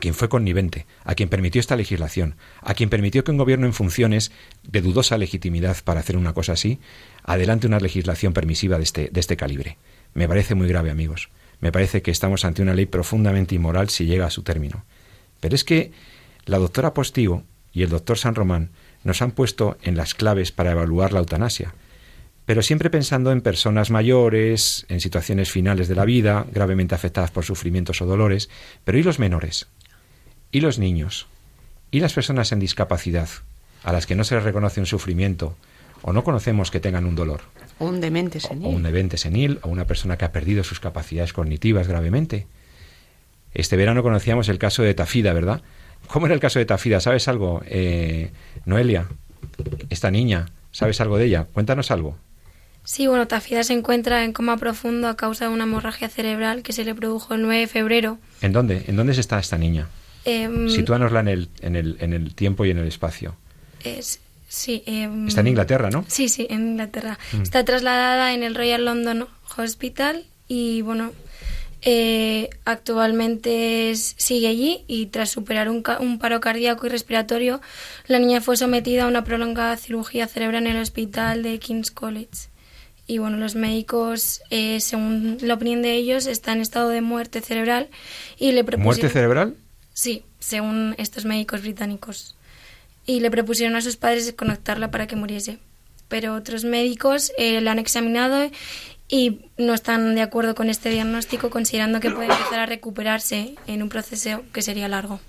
[0.01, 3.73] quien fue connivente, a quien permitió esta legislación, a quien permitió que un gobierno en
[3.73, 4.33] funciones
[4.65, 6.81] de dudosa legitimidad para hacer una cosa así,
[7.23, 9.79] adelante una legislación permisiva de este, de este calibre.
[10.15, 11.29] Me parece muy grave, amigos.
[11.61, 14.85] Me parece que estamos ante una ley profundamente inmoral si llega a su término.
[15.41, 15.93] Pero es que
[16.47, 18.71] la doctora Postigo y el doctor San Román
[19.05, 21.75] nos han puesto en las claves para evaluar la eutanasia.
[22.47, 27.45] pero siempre pensando en personas mayores, en situaciones finales de la vida, gravemente afectadas por
[27.45, 28.51] sufrimientos o dolores,
[28.83, 29.69] pero ¿y los menores?
[30.53, 31.27] ¿Y los niños?
[31.93, 33.29] ¿Y las personas en discapacidad,
[33.85, 35.57] a las que no se les reconoce un sufrimiento
[36.03, 37.43] o no conocemos que tengan un dolor?
[37.79, 38.67] O un demente senil.
[38.67, 42.47] O un demente senil, o una persona que ha perdido sus capacidades cognitivas gravemente.
[43.55, 45.63] Este verano conocíamos el caso de Tafida, ¿verdad?
[46.09, 47.01] ¿Cómo era el caso de Tafida?
[47.01, 48.33] ¿Sabes algo, eh,
[48.65, 49.07] Noelia?
[49.89, 51.47] Esta niña, ¿sabes algo de ella?
[51.53, 52.17] Cuéntanos algo.
[52.83, 56.73] Sí, bueno, Tafida se encuentra en coma profundo a causa de una hemorragia cerebral que
[56.73, 58.19] se le produjo el 9 de febrero.
[58.41, 58.85] ¿En dónde?
[58.89, 59.89] ¿En dónde está esta niña?
[60.25, 63.37] Eh, Sitúanosla en el, en, el, en el tiempo y en el espacio.
[63.85, 64.83] Es, sí.
[64.87, 66.05] em, Está en Inglaterra, ¿no?
[66.09, 67.19] Sí, sí, en Inglaterra.
[67.33, 67.43] Mm.
[67.43, 71.13] Está trasladada en el Royal London Hospital y, bueno,
[71.83, 77.61] eh, actualmente es- sigue allí y tras superar un, ca- un paro cardíaco y respiratorio,
[78.07, 82.49] la niña fue sometida a una prolongada cirugía cerebral en el hospital de King's College.
[83.07, 87.41] Y bueno, los médicos, eh, según la opinión de ellos, está en estado de muerte
[87.41, 87.89] cerebral
[88.39, 88.85] y le propusieron...
[88.85, 89.57] ¿Muerte cerebral?
[90.01, 92.35] Sí, según estos médicos británicos.
[93.05, 95.59] Y le propusieron a sus padres desconectarla para que muriese.
[96.09, 98.51] Pero otros médicos eh, la han examinado
[99.09, 103.83] y no están de acuerdo con este diagnóstico, considerando que puede empezar a recuperarse en
[103.83, 105.21] un proceso que sería largo.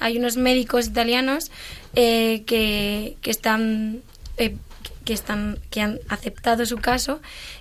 [0.00, 1.52] Hay unos médicos italianos
[1.94, 4.02] eh, que, que están
[4.38, 4.56] eh,
[5.04, 7.20] que están que han aceptado su caso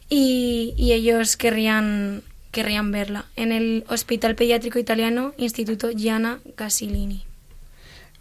[0.09, 7.25] y, y ellos querrían querrían verla en el Hospital Pediátrico Italiano Instituto Gianna Gasilini.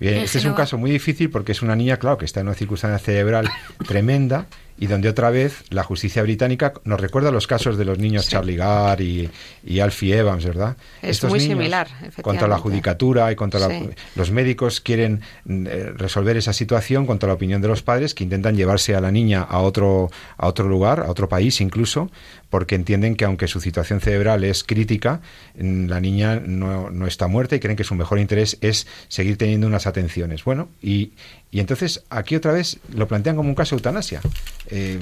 [0.01, 2.41] Bien, En este es un caso muy difícil porque es una niña, claro, que está
[2.41, 3.49] en una circunstancia cerebral
[3.87, 4.47] tremenda
[4.79, 8.57] y donde otra vez la justicia británica nos recuerda los casos de los niños Charlie
[8.57, 9.29] Gard y,
[9.65, 10.77] y Alfie Evans, ¿verdad?
[11.03, 12.57] Es muy similar, Contra la efectivamente.
[12.63, 13.81] judicatura y contra la-
[14.17, 18.25] los médicos quieren mm, eh, resolver esa situación contra la opinión de los padres que
[18.25, 22.11] intentan llevarse a la niña a otro a otro lugar, a otro país incluso,
[22.51, 25.21] porque entienden que aunque su situación cerebral es crítica,
[25.59, 29.37] mm, la niña no, no está muerta y creen que su mejor interés es seguir
[29.39, 30.45] teniendo unas atenciones.
[30.45, 31.13] Bueno, y,
[31.53, 34.23] y entonces aquí otra vez lo plantean como un caso de eutanasia,
[34.69, 34.99] eh,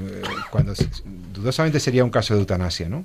[0.50, 0.74] cuando
[1.32, 3.04] dudosamente sería un caso de eutanasia, ¿no?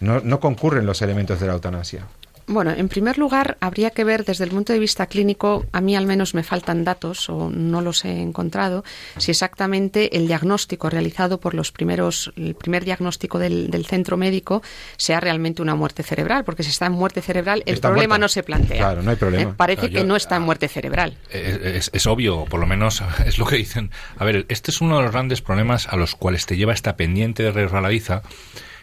[0.00, 2.06] No, no concurren los elementos de la eutanasia.
[2.48, 5.96] Bueno, en primer lugar, habría que ver desde el punto de vista clínico, a mí
[5.96, 8.84] al menos me faltan datos o no los he encontrado,
[9.16, 14.62] si exactamente el diagnóstico realizado por los primeros, el primer diagnóstico del, del centro médico
[14.96, 18.24] sea realmente una muerte cerebral, porque si está en muerte cerebral, el Está problema muerta.
[18.24, 18.76] no se plantea.
[18.78, 19.50] Claro, no hay problema.
[19.50, 21.18] Eh, Parece Claro, que no está en muerte cerebral.
[21.30, 23.90] Es, es- es obvio, por lo menos es lo que dicen.
[24.18, 26.96] A ver, este es uno de los grandes problemas a los cuales te lleva esta
[26.96, 28.22] pendiente de resbaladiza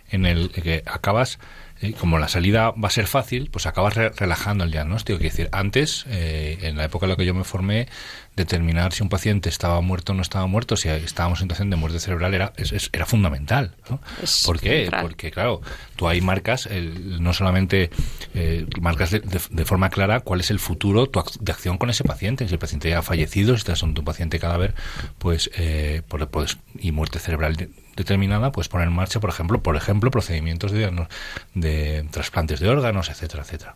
[0.10, 1.40] en el que acabas,
[1.84, 5.18] eh, como la salida va a ser fácil, pues acabas re- relajando el diagnóstico.
[5.18, 7.88] Es decir, antes, eh, en la época en la que yo me formé,
[8.36, 11.76] determinar si un paciente estaba muerto o no estaba muerto, si estábamos en situación de
[11.76, 13.76] muerte cerebral, era, es- es- era fundamental.
[13.90, 14.00] ¿no?
[14.46, 14.84] ¿Por qué?
[14.84, 15.02] central.
[15.04, 15.62] Porque, claro,
[15.96, 17.90] tú ahí marcas, el- no solamente
[18.34, 21.78] eh, marcas de, de- de forma clara cuál es el futuro tu ac- de acción
[21.78, 22.48] con ese paciente.
[22.48, 24.74] Si el paciente ya ha fallecido, si estás ante un paciente cadáver,
[25.20, 29.62] pues, eh, por- pues, y muerte cerebral de- determinada, pues poner en marcha, por ejemplo,
[29.62, 31.06] por ejemplo, procedimientos de,
[31.54, 33.76] de trasplantes de órganos, etcétera, etcétera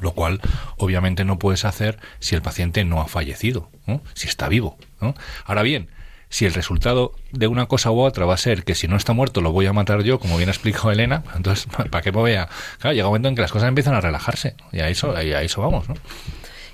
[0.00, 0.40] lo cual
[0.76, 3.70] obviamente no puedes hacer si el paciente no ha fallecido,
[4.14, 4.78] si está vivo.
[5.00, 5.14] ¿no?
[5.44, 5.88] Ahora bien,
[6.28, 9.12] si el resultado de una cosa u otra va a ser que si no está
[9.12, 12.18] muerto lo voy a matar yo, como bien ha explicado Elena, entonces, ¿para qué me
[12.18, 12.48] voy a...?
[12.78, 15.32] Claro, llega un momento en que las cosas empiezan a relajarse, y a eso, y
[15.32, 15.94] a eso vamos, ¿no?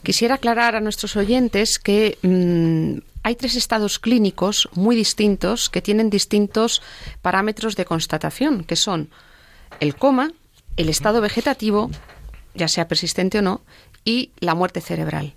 [0.02, 6.08] Quisiera aclarar a nuestros oyentes que mm, hay tres estados clínicos muy distintos que tienen
[6.08, 6.80] distintos
[7.20, 9.10] parámetros de constatación, que son
[9.78, 10.32] el coma,
[10.76, 11.90] el estado vegetativo,
[12.54, 13.62] ya sea persistente o no,
[14.04, 15.34] y la muerte cerebral.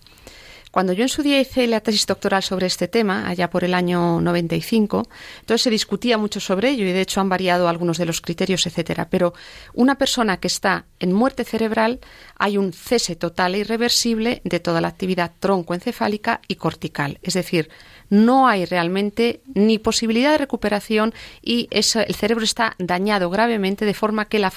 [0.71, 3.75] Cuando yo en su día hice la tesis doctoral sobre este tema, allá por el
[3.75, 5.07] año 95,
[5.41, 8.65] entonces se discutía mucho sobre ello y de hecho han variado algunos de los criterios,
[8.65, 9.07] etcétera.
[9.11, 9.35] Pero
[9.75, 11.99] una persona que está en muerte cerebral,
[12.39, 17.19] hay un cese total e irreversible de toda la actividad troncoencefálica y cortical.
[17.21, 17.69] Es decir,
[18.09, 23.93] no hay realmente ni posibilidad de recuperación y eso- el cerebro está dañado gravemente de
[23.93, 24.51] forma que la,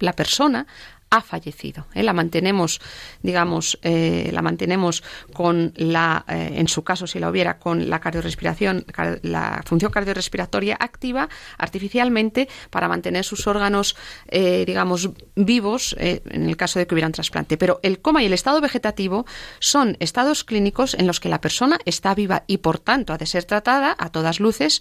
[0.00, 0.66] la persona
[1.10, 1.86] ha fallecido.
[1.94, 2.02] ¿eh?
[2.02, 2.80] La mantenemos,
[3.22, 8.00] digamos, eh, la mantenemos con la, eh, en su caso, si la hubiera, con la
[8.00, 13.96] cardiorrespiración, car- la función cardiorrespiratoria activa artificialmente para mantener sus órganos,
[14.30, 17.56] digamos, vivos en el caso de que hubieran trasplante.
[17.56, 19.26] Pero el coma y el estado vegetativo
[19.58, 23.26] son estados clínicos en los que la persona está viva y, por tanto, ha de
[23.26, 24.80] ser tratada a todas luces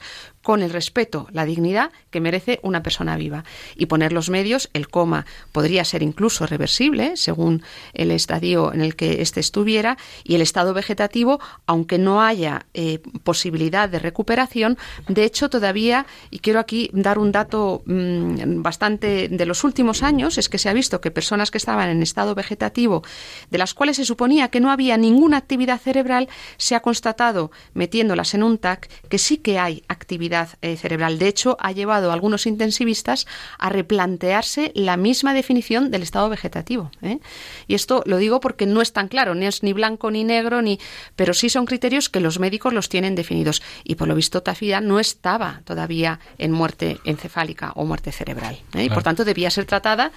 [0.50, 3.44] con el respeto, la dignidad que merece una persona viva.
[3.76, 7.62] Y poner los medios, el coma podría ser incluso reversible, según
[7.94, 12.98] el estadio en el que éste estuviera, y el estado vegetativo, aunque no haya eh,
[13.24, 19.46] posibilidad de recuperación, de hecho todavía, y quiero aquí dar un dato mm, bastante de
[19.46, 23.04] los últimos años, es que se ha visto que personas que estaban en estado vegetativo,
[23.52, 28.34] de las cuales se suponía que no había ninguna actividad cerebral, se ha constatado, metiéndolas
[28.34, 31.20] en un TAC, que sí que hay actividad eh, cerebral.
[31.20, 36.92] De hecho, ha llevado a algunos intensivistas a replantearse la misma definición del estado vegetativo.
[37.02, 37.20] ¿eh?
[37.68, 40.62] Y esto lo digo porque no es tan claro, ni es ni blanco ni negro,
[40.62, 40.80] ni,
[41.16, 43.62] pero sí son criterios que los médicos los tienen definidos.
[43.84, 48.60] Y por lo visto, Tafida no estaba todavía en muerte encefálica o muerte cerebral.
[48.76, 48.86] ¿eh?
[48.86, 50.12] Y por tanto debía ser tratada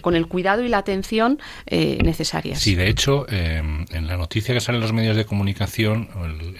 [0.00, 1.38] con el cuidado y la atención
[1.70, 2.60] necesarias.
[2.60, 6.08] Sí, de hecho, en la noticia que sale en los medios de comunicación,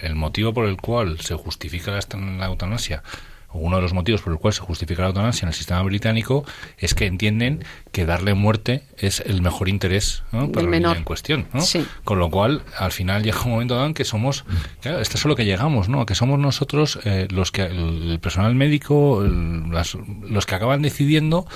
[0.01, 3.03] el, motivo por el cual se justifica la eutanasia
[3.55, 6.45] uno de los motivos por el cual se justifica la eutanasia en el sistema británico
[6.77, 11.47] es que entienden que darle muerte es el mejor interés para el menor en cuestión.
[12.03, 14.45] Con lo cual, al final llega un momento dado en que somos,
[14.81, 16.05] claro, esto es a lo que llegamos, ¿no?
[16.05, 21.47] que somos nosotros eh, los que, el, personal médico, los que acaban decidiendo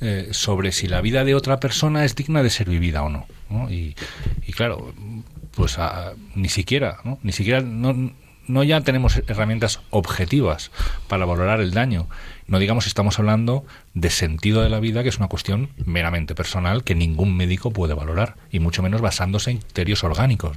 [0.00, 3.26] eh, sobre si la vida de otra persona es digna de ser vivida o no.
[3.68, 3.94] Y,
[4.52, 4.94] claro,
[5.54, 5.76] pues
[6.34, 7.18] ni siquiera, ¿no?
[7.22, 8.12] ni siquiera no,
[8.46, 10.70] no ya tenemos herramientas objetivas
[11.08, 12.08] para valorar el daño.
[12.46, 16.34] No digamos si estamos hablando de sentido de la vida, que es una cuestión meramente
[16.34, 20.56] personal que ningún médico puede valorar, y mucho menos basándose en criterios orgánicos.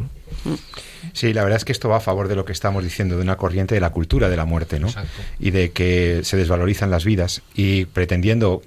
[1.14, 3.22] Sí, la verdad es que esto va a favor de lo que estamos diciendo, de
[3.22, 4.90] una corriente de la cultura de la muerte, ¿no?
[5.40, 8.62] Y de que se desvalorizan las vidas y pretendiendo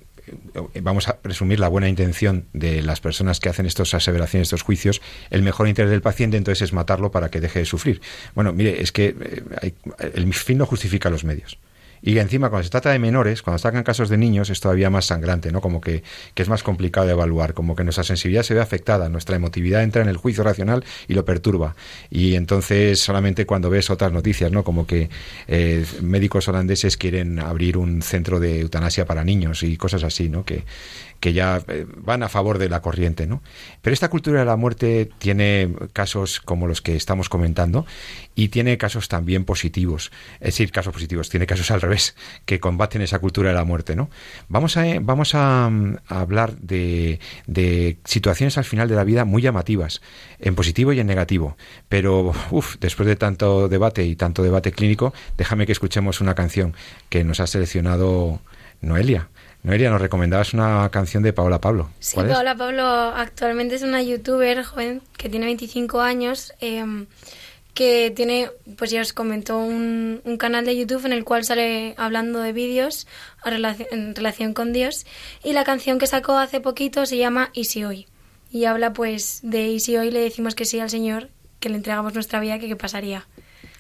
[0.83, 5.01] vamos a presumir la buena intención de las personas que hacen estas aseveraciones, estos juicios,
[5.31, 8.01] el mejor interés del paciente entonces es matarlo para que deje de sufrir.
[8.35, 9.15] Bueno, mire, es que
[9.63, 9.73] eh,
[10.15, 11.59] el fin no justifica los medios.
[12.03, 15.07] Y encima, cuando se trata de menores, cuando sacan casos de niños, es todavía más
[15.07, 15.61] sangrante, ¿no?
[15.61, 16.03] Como que,
[16.35, 19.83] que, es más complicado de evaluar, como que nuestra sensibilidad se ve afectada, nuestra emotividad
[19.83, 21.75] entra en el juicio racional y lo perturba.
[22.11, 24.65] Y entonces, solamente cuando ves otras noticias, ¿no?
[24.65, 25.09] Como que
[25.47, 30.45] eh, médicos holandeses quieren abrir un centro de eutanasia para niños y cosas así, ¿no?
[30.45, 30.65] Que,
[31.21, 33.43] que ya eh, van a favor de la corriente, ¿no?
[33.83, 37.87] Pero esta cultura de la muerte tiene casos como los que estamos comentando
[38.35, 43.03] y tiene casos también positivos, es decir, casos positivos, tiene casos al revés que combaten
[43.03, 44.11] esa cultura de la muerte, ¿no?
[44.49, 45.71] Vamos a, eh, vamos a,
[46.07, 50.01] hablar de, de, situaciones al final de la vida muy llamativas,
[50.39, 51.57] en positivo y en negativo,
[51.89, 56.75] pero uf, después de tanto debate y tanto debate clínico, déjame que escuchemos una canción
[57.09, 58.41] que nos ha seleccionado
[58.81, 59.29] Noelia.
[59.69, 61.91] Noelia, nos recomendabas una canción de Paola Pablo.
[62.01, 67.05] Sí, Paola Pablo actualmente es una youtuber joven que tiene 25 años, em,
[67.75, 72.41] que tiene, pues ya os comentó, un, canal de YouTube en el cual sale hablando
[72.41, 73.07] de vídeos
[73.45, 75.05] en relación con Dios.
[75.45, 78.07] Y la canción que sacó hace poquito se llama Y si hoy.
[78.51, 81.29] Y habla pues de y si hoy le decimos que sí al Señor,
[81.61, 83.27] que le entregamos nuestra vida, que qué pasaría.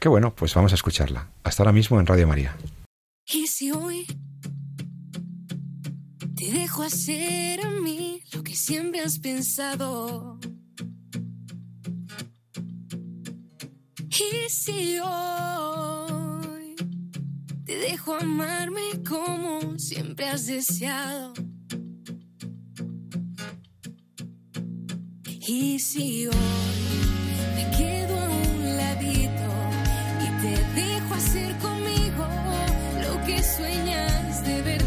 [0.00, 1.30] Qué bueno, pues vamos a escucharla.
[1.44, 2.54] Hasta ahora mismo en Radio María.
[3.24, 4.06] Y si hoy
[6.48, 10.38] te dejo hacer a mí lo que siempre has pensado.
[14.08, 16.74] Y si hoy
[17.66, 21.34] te dejo amarme como siempre has deseado.
[25.46, 26.34] Y si hoy
[27.56, 29.50] me quedo a un ladito
[30.24, 32.26] y te dejo hacer conmigo
[33.02, 34.77] lo que sueñas de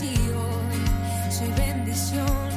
[0.00, 0.32] verdad.
[2.12, 2.51] para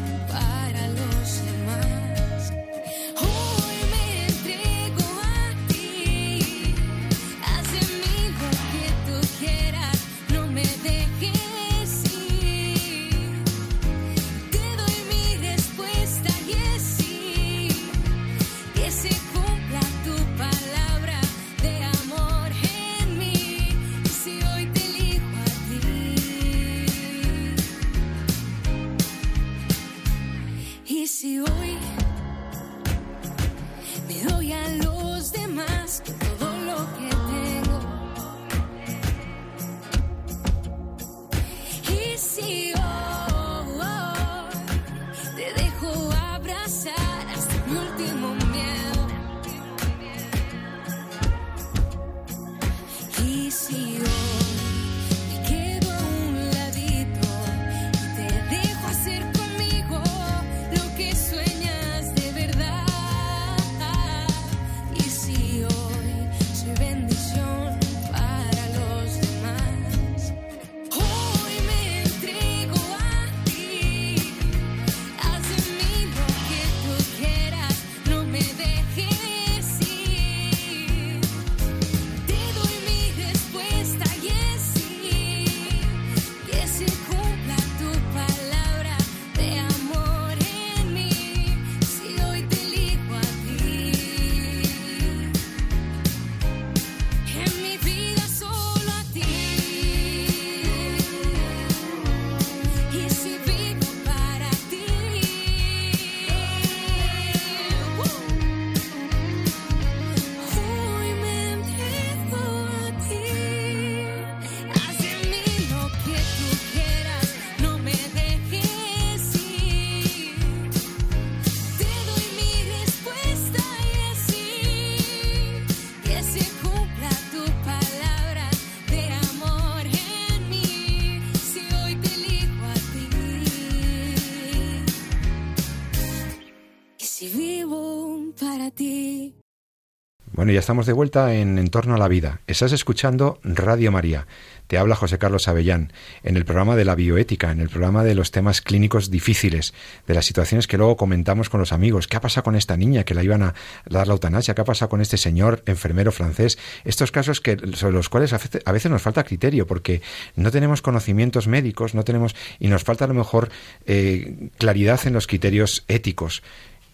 [140.46, 142.40] Bueno, ya estamos de vuelta en En torno a la vida.
[142.46, 144.28] Estás escuchando Radio María.
[144.68, 145.92] Te habla José Carlos Avellán
[146.22, 149.74] en el programa de la bioética, en el programa de los temas clínicos difíciles,
[150.06, 152.08] de las situaciones que luego comentamos con los amigos.
[152.08, 153.56] ¿Qué ha pasado con esta niña que la iban a
[153.90, 154.54] dar la eutanasia?
[154.54, 156.60] ¿Qué ha pasado con este señor enfermero francés?
[156.84, 160.04] Estos casos que sobre los cuales a veces- a veces nos falta criterio porque
[160.36, 163.50] no tenemos conocimientos médicos, no tenemos y nos falta a lo mejor
[163.88, 166.44] eh, claridad en los criterios éticos.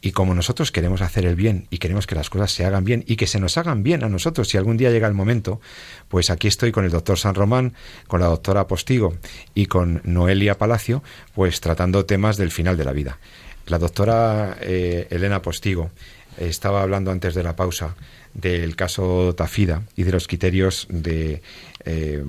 [0.01, 3.03] Y como nosotros queremos hacer el bien y queremos que las cosas se hagan bien
[3.07, 5.61] y que se nos hagan bien a nosotros, si algún día llega el momento,
[6.07, 7.73] pues aquí estoy con el doctor San Román,
[8.07, 9.15] con la doctora Postigo
[9.53, 11.03] y con Noelia Palacio,
[11.35, 13.19] pues tratando temas del final de la vida.
[13.67, 15.91] La doctora eh, Elena Postigo
[16.37, 17.95] estaba hablando antes de la pausa
[18.33, 21.41] del caso Tafida y de los criterios de
[21.83, 22.23] eh,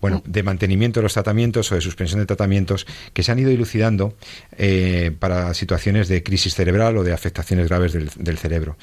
[0.00, 3.50] bueno de mantenimiento de los tratamientos o de suspensión de tratamientos que se han ido
[3.50, 4.14] dilucidando
[4.56, 8.76] eh, para situaciones de crisis cerebral o de afectaciones graves del, del cerebro.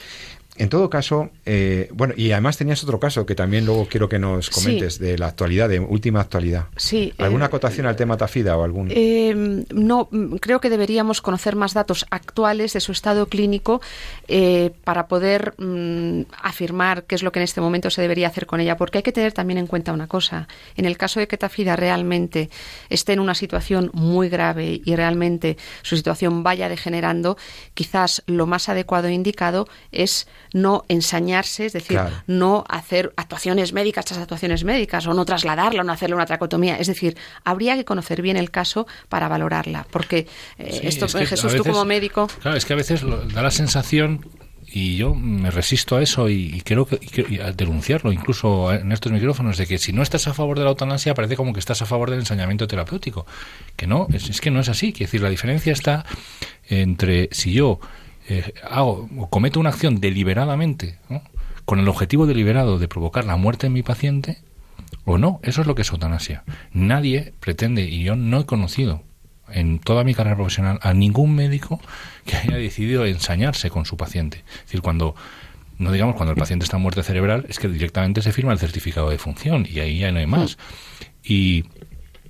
[0.57, 4.19] En todo caso, eh, bueno, y además tenías otro caso que también luego quiero que
[4.19, 5.03] nos comentes Sí.
[5.03, 6.65] de la actualidad, de última actualidad.
[6.75, 8.89] Sí, ¿Alguna eh, acotación al tema Tafida o algún?
[8.91, 13.81] Eh, no, mm, creo que deberíamos conocer más datos actuales de su estado clínico
[14.27, 18.45] eh, para poder mm, afirmar qué es lo que en este momento se debería hacer
[18.45, 20.47] con ella, porque hay que tener también en cuenta una cosa.
[20.75, 22.49] En el caso de que Tafida realmente
[22.89, 27.37] esté en una situación muy grave y realmente su situación vaya degenerando,
[27.73, 32.15] quizás lo más adecuado e indicado es no ensañarse, es decir, Claro.
[32.27, 36.77] no hacer actuaciones médicas tras actuaciones médicas o no trasladarla o no hacerle una tracotomía.
[36.77, 40.27] Es decir, habría que conocer bien el caso para valorarla, porque
[40.57, 43.25] eh, Sí, esto, es que Jesús, tú como médico, Claro, es que a veces lo-
[43.25, 44.25] da la sensación,
[44.69, 48.11] y yo me resisto a eso y, y creo que y que- y a denunciarlo,
[48.11, 51.37] incluso en estos micrófonos, de que si no estás a favor de la eutanasia parece
[51.37, 53.25] como que estás a favor del ensañamiento terapéutico.
[53.77, 54.91] Que no, es, es que no es así.
[54.91, 56.05] Quiero decir, la diferencia está
[56.67, 57.79] entre si yo
[58.27, 61.21] eh, hago o cometo una acción deliberadamente, ¿no?
[61.65, 64.37] con el objetivo deliberado de provocar la muerte en mi paciente,
[65.05, 65.39] o no.
[65.43, 66.43] Eso es lo que es eutanasia.
[66.71, 69.03] Nadie pretende, y yo no he conocido
[69.49, 71.79] en toda mi carrera profesional a ningún médico
[72.25, 74.43] que haya decidido ensañarse con su paciente.
[74.59, 75.15] Es decir, cuando,
[75.77, 78.59] no digamos cuando el paciente está en muerte cerebral, es que directamente se firma el
[78.59, 80.57] certificado de función y ahí ya no hay más.
[81.23, 81.65] Y,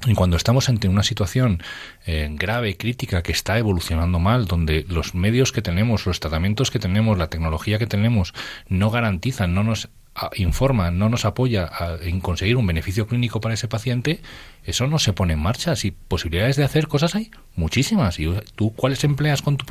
[0.05, 1.63] y cuando estamos ante una situación
[2.05, 6.79] eh, grave, crítica, que está evolucionando mal, donde los medios que tenemos, los tratamientos que
[6.79, 8.33] tenemos, la tecnología que tenemos,
[8.67, 9.89] no garantizan, no nos
[10.35, 11.69] informa, no nos apoya
[12.01, 14.19] en conseguir un beneficio clínico para ese paciente,
[14.63, 15.75] eso no se pone en marcha.
[15.75, 18.19] Si posibilidades de hacer cosas hay, muchísimas.
[18.19, 19.65] ¿Y tú cuáles empleas con tu,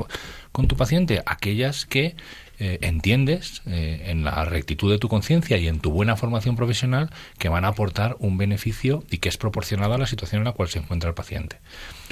[0.51, 1.21] con tu paciente?
[1.25, 2.15] Aquellas que
[2.59, 7.11] eh, entiendes eh, en la rectitud de tu conciencia y en tu buena formación profesional
[7.37, 10.53] que van a aportar un beneficio y que es proporcionado a la situación en la
[10.53, 11.57] cual se encuentra el paciente.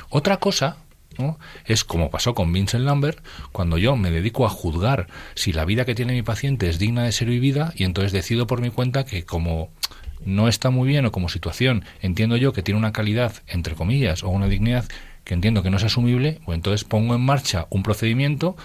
[0.09, 0.77] Otra cosa
[1.17, 1.39] ¿no?
[1.65, 5.85] Es como pasó con Vincent Lambert, cuando yo me dedico a juzgar si la vida
[5.85, 9.05] que tiene mi paciente es digna de ser vivida y entonces decido por mi cuenta
[9.05, 9.71] que como
[10.25, 14.23] no está muy bien o como situación entiendo yo que tiene una calidad, entre comillas,
[14.23, 14.85] o una dignidad
[15.23, 18.55] que entiendo que no es asumible, pues entonces pongo en marcha un procedimiento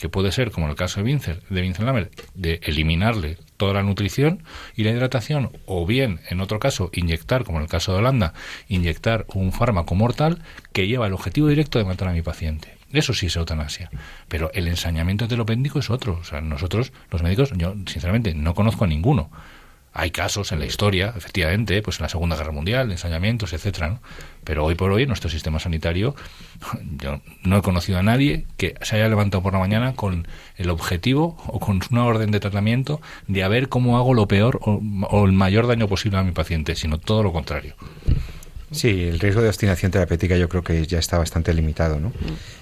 [0.00, 3.74] que puede ser, como en el caso de Vincent, de Vincent Lambert, de eliminarle toda
[3.74, 4.42] la nutrición
[4.74, 8.32] y la hidratación, o bien, en otro caso, inyectar, como en el caso de Holanda,
[8.68, 10.42] inyectar un fármaco mortal
[10.72, 12.76] que lleva el objetivo directo de matar a mi paciente.
[12.92, 13.90] Eso sí es eutanasia.
[14.28, 16.18] Pero el ensañamiento telopéndico es otro.
[16.20, 19.30] O sea, nosotros, los médicos, yo sinceramente no conozco a ninguno.
[19.92, 24.00] Hay casos en la historia, efectivamente, pues en la Segunda Guerra Mundial, ensañamientos, etcétera.
[24.44, 26.14] Pero hoy por hoy, nuestro sistema sanitario,
[26.98, 30.70] yo no he conocido a nadie que se haya levantado por la mañana con el
[30.70, 34.80] objetivo o con una orden de tratamiento de a ver cómo hago lo peor o,
[35.10, 37.74] o el mayor daño posible a mi paciente, sino todo lo contrario.
[38.72, 42.12] Sí, el riesgo de obstinación terapéutica yo creo que ya está bastante limitado, ¿no?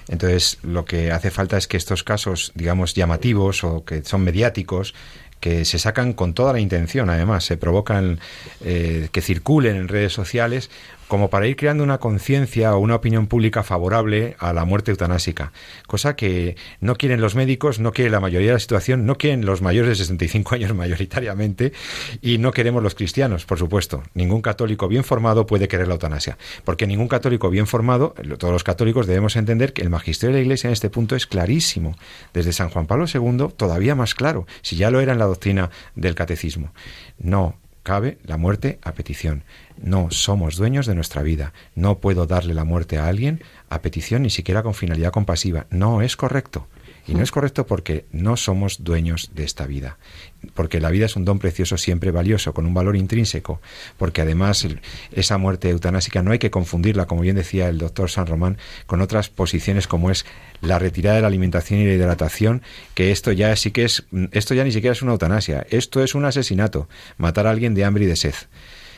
[0.09, 4.95] Entonces, lo que hace falta es que estos casos, digamos, llamativos o que son mediáticos,
[5.41, 8.20] que se sacan con toda la intención, además, se provocan
[8.64, 10.70] eh, que circulen en redes sociales
[11.09, 15.52] como para ir creando una conciencia o una opinión pública favorable a la muerte eutanásica,
[15.86, 19.44] cosa que no quieren los médicos, no quiere la mayoría de la situación, no quieren
[19.44, 21.72] los mayores de 65 años mayoritariamente
[22.20, 24.02] y no queremos los cristianos, por supuesto.
[24.14, 28.64] Ningún católico bien formado puede querer la eutanasia, porque ningún católico bien formado, todos los
[28.64, 31.96] católicos debemos entender que el magisterio de la Iglesia en este punto es clarísimo,
[32.34, 35.70] desde San Juan Pablo II todavía más claro, si ya lo era en la doctrina
[35.94, 36.72] del catecismo.
[37.18, 37.56] No
[37.89, 39.45] cabe la muerte a petición.
[39.78, 41.55] No somos dueños de nuestra vida.
[41.74, 45.66] No puedo darle la muerte a alguien a petición ni siquiera con finalidad compasiva.
[45.70, 46.68] No es correcto.
[47.07, 49.97] Y no es correcto porque no somos dueños de esta vida.
[50.59, 53.61] Porque la vida es un don precioso siempre valioso, con un valor intrínseco.
[53.96, 54.66] Porque además
[55.12, 59.00] esa muerte eutanásica no hay que confundirla, como bien decía el doctor San Román, con
[59.00, 60.26] otras posiciones como es
[60.61, 62.62] la retirada de la alimentación y la hidratación,
[62.94, 66.16] que esto ya sí que es, esto ya ni siquiera es una eutanasia, esto es
[66.16, 66.88] un asesinato,
[67.18, 68.34] matar a alguien de hambre y de sed.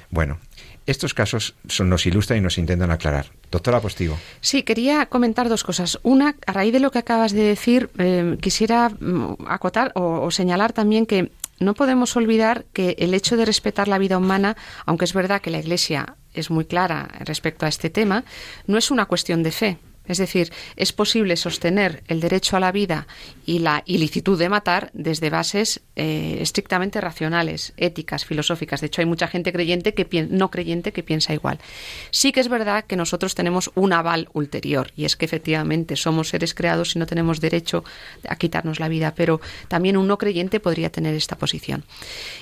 [0.09, 0.39] Bueno,
[0.87, 3.27] estos casos son- nos ilustran y nos intentan aclarar.
[3.51, 4.19] Doctora Postigo.
[4.41, 5.99] Sí, quería comentar dos cosas.
[6.03, 10.73] Una, a raíz de lo que acabas de decir, eh, quisiera mm, acotar o señalar
[10.73, 11.31] también que
[11.61, 14.57] no podemos olvidar que el hecho de respetar la vida humana,
[14.87, 18.25] aunque es verdad que la Iglesia es muy clara respecto a este tema,
[18.67, 19.79] no es una cuestión de fe.
[20.11, 23.07] Es decir, es posible sostener el derecho a la vida
[23.47, 28.81] y la ilicitud de matar desde bases eh, estrictamente racionales, éticas, filosóficas.
[28.81, 31.59] De hecho, hay mucha gente creyente que no creyente que piensa igual.
[32.11, 36.29] Sí que es verdad que nosotros tenemos un aval ulterior y es que efectivamente somos
[36.29, 37.85] seres creados y no tenemos derecho
[38.29, 41.85] a quitarnos la vida, pero también un no creyente podría tener esta posición.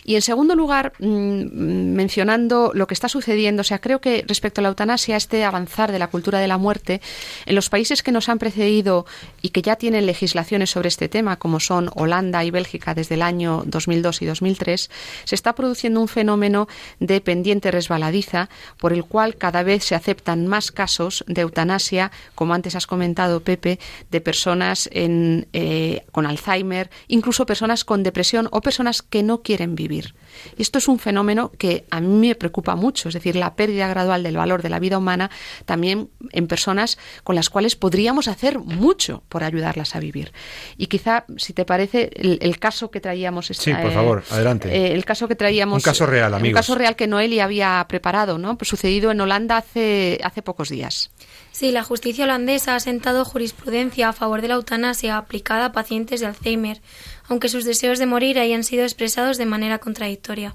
[0.04, 4.60] Y en segundo lugar, mm, mencionando lo que está sucediendo, o sea, creo que respecto
[4.60, 7.00] a la eutanasia, este avanzar de la cultura de la muerte,
[7.46, 9.04] en los países que nos han precedido
[9.42, 13.22] y que ya tienen legislaciones sobre este tema, como son Holanda y Bélgica desde el
[13.22, 14.90] año 2002 y 2003,
[15.24, 16.68] se está produciendo un fenómeno
[17.00, 22.54] de pendiente resbaladiza por el cual cada vez se aceptan más casos de eutanasia, como
[22.54, 23.80] antes has comentado, Pepe,
[24.12, 30.14] de personas eh, con Alzheimer, incluso personas con depresión o personas que no quieren vivir.
[30.56, 33.88] Y esto es un fenómeno que a mí me preocupa mucho, es decir, la pérdida
[33.88, 35.30] gradual del valor de la vida humana
[35.64, 40.32] también en personas con las cuales podríamos hacer mucho por ayudarlas a vivir.
[40.76, 43.46] Y quizá, si te parece, el, el caso que traíamos...
[43.46, 44.68] Sí, por favor, adelante.
[44.74, 45.76] eh, el caso que traíamos...
[45.76, 46.58] Un caso real, Un amigos.
[46.58, 48.56] caso real que Noelia había preparado, ¿no?
[48.58, 51.10] Pues sucedido en Holanda hace, hace pocos días.
[51.58, 56.20] Sí, la justicia holandesa ha sentado jurisprudencia a favor de la eutanasia aplicada a pacientes
[56.20, 56.80] de Alzheimer,
[57.26, 60.54] aunque sus deseos de morir hayan sido expresados de manera contradictoria.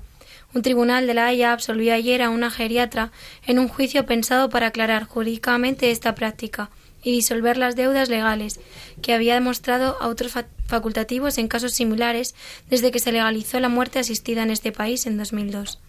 [0.54, 3.12] Un tribunal de La Haya absolvió ayer a una geriatra
[3.46, 6.70] en un juicio pensado para aclarar jurídicamente esta práctica
[7.04, 8.62] y disolver las deudas legales
[9.02, 12.34] que había demostrado a otros fa- facultativos en casos similares
[12.70, 15.80] desde que se legalizó la muerte asistida en este país en 2002.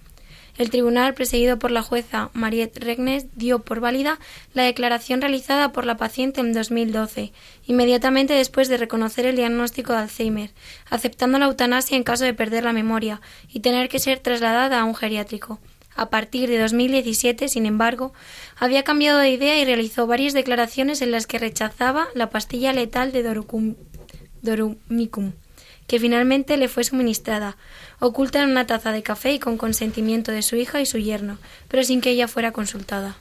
[0.56, 4.20] El tribunal, presidido por la jueza Mariette Regnes, dio por válida
[4.52, 7.32] la declaración realizada por la paciente en 2012,
[7.66, 10.50] inmediatamente después de reconocer el diagnóstico de Alzheimer,
[10.90, 14.84] aceptando la eutanasia en caso de perder la memoria y tener que ser trasladada a
[14.84, 15.58] un geriátrico.
[15.96, 18.12] A partir de 2017, sin embargo,
[18.56, 23.10] había cambiado de idea y realizó varias declaraciones en las que rechazaba la pastilla letal
[23.10, 23.22] de
[24.42, 25.32] Dorumicum,
[25.86, 27.56] que finalmente le fue suministrada,
[28.00, 31.38] oculta en una taza de café y con consentimiento de su hija y su yerno,
[31.68, 33.16] pero sin que ella fuera consultada.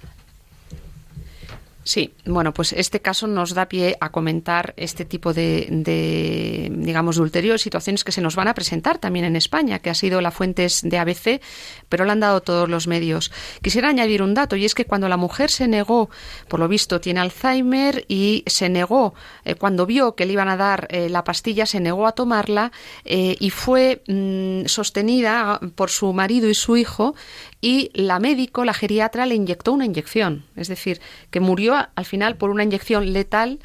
[1.84, 7.20] Sí, bueno, pues este caso nos da pie a comentar este tipo de, de, digamos,
[7.58, 10.82] situaciones que se nos van a presentar también en España, que ha sido la fuentes
[10.82, 11.42] de ABC,
[11.90, 13.32] pero le han dado todos los medios.
[13.62, 16.10] Quisiera añadir un dato, y es que cuando la mujer se negó,
[16.48, 19.14] por lo visto tiene Alzheimer, y se negó,
[19.44, 22.72] eh, cuando vio que le iban a dar eh, la pastilla, se negó a tomarla
[23.04, 27.16] eh, y fue mm, sostenida por su marido y su hijo,
[27.64, 31.00] y la médico, la geriatra, le inyectó una inyección, es decir,
[31.32, 33.60] que murió al final por una inyección letal,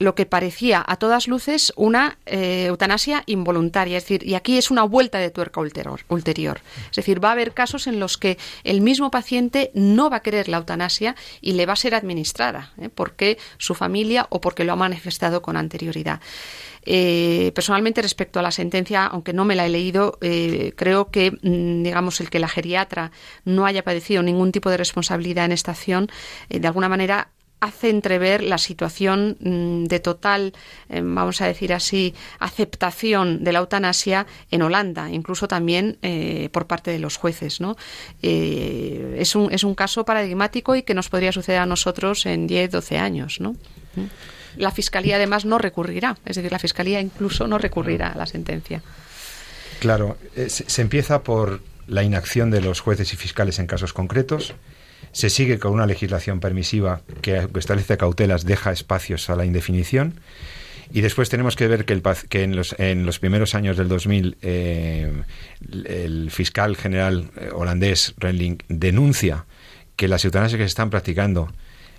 [0.00, 4.70] lo que parecía a todas luces una eh, eutanasia involuntaria, es decir, y aquí es
[4.70, 6.62] una vuelta de tuerca ulterior, ulterior.
[6.90, 10.22] Es decir, va a haber casos en los que el mismo paciente no va a
[10.22, 12.88] querer la eutanasia y le va a ser administrada, ¿eh?
[12.88, 16.20] porque su familia o porque lo ha manifestado con anterioridad.
[16.86, 20.18] Eh, personalmente, respecto a la sentencia, aunque no me la he leído,
[20.76, 23.12] creo que, mm, digamos, el que la geriatra
[23.44, 26.08] no haya padecido ningún tipo de responsabilidad en esta acción,
[26.48, 27.28] de alguna manera
[27.60, 30.54] hace entrever la situación mm, de total,
[30.88, 36.66] eh, vamos a decir así, aceptación de la eutanasia en Holanda, incluso también eh, por
[36.66, 37.60] parte de los jueces.
[37.60, 37.76] ¿no?
[38.22, 42.46] Eh, es, un, es un caso paradigmático y que nos podría suceder a nosotros en
[42.46, 43.40] 10, 12 años.
[43.40, 43.52] ¿no?
[43.94, 44.06] ¿Mm?
[44.56, 48.82] La Fiscalía además no recurrirá, es decir, la Fiscalía incluso no recurrirá a la sentencia.
[49.80, 53.92] Claro, eh, se, se empieza por la inacción de los jueces y fiscales en casos
[53.92, 54.54] concretos.
[55.12, 60.20] Se sigue con una legislación permisiva que establece cautelas, deja espacios a la indefinición.
[60.92, 63.88] Y después tenemos que ver que, el, que en, los, en los primeros años del
[63.88, 65.12] 2000 eh,
[65.86, 69.46] el fiscal general eh, holandés Renling denuncia
[69.94, 71.52] que las eutanasias que se están practicando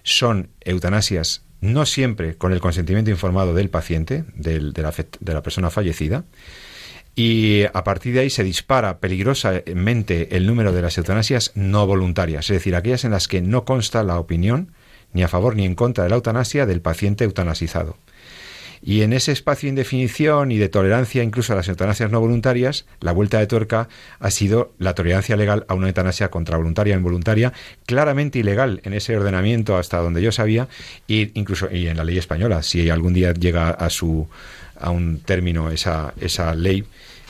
[0.04, 6.26] son eutanasias no siempre con el consentimiento informado del paciente, del- de la persona fallecida,
[7.16, 12.50] y a partir de ahí se dispara peligrosamente el número de las eutanasias no voluntarias,
[12.50, 14.72] es decir, aquellas en las que no consta la opinión
[15.14, 17.98] ni a favor ni en contra de la eutanasia del paciente eutanasizado.
[18.84, 22.86] Y en ese espacio de indefinición y de tolerancia incluso a las eutanasias no voluntarias,
[23.00, 23.90] la vuelta de tuerca
[24.20, 27.54] ha sido la tolerancia legal a una eutanasia contra voluntaria e involuntaria,
[27.86, 30.68] claramente ilegal en ese ordenamiento hasta donde yo sabía,
[31.08, 34.28] y incluso y en la ley española, si algún día llega a su
[34.82, 36.84] a un término esa, esa ley,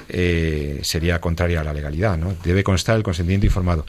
[0.09, 2.33] eh, sería contraria a la legalidad, ¿no?
[2.43, 3.85] Debe constar el consentimiento informado.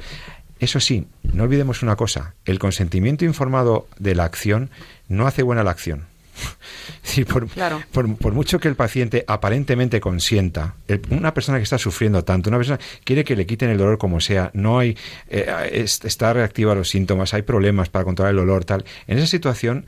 [0.60, 4.70] Eso sí, no olvidemos una cosa, el consentimiento informado de la acción
[5.08, 6.04] no hace buena la acción.
[7.02, 7.82] Decir, por, Claro.
[7.92, 12.48] por- por mucho que el paciente aparentemente consienta, el- una persona que está sufriendo tanto,
[12.48, 14.96] una persona quiere que le quiten el dolor como sea, no hay,
[15.28, 18.84] eh, es- está reactiva a los síntomas, hay problemas para controlar el dolor, tal.
[19.08, 19.84] En esa situación,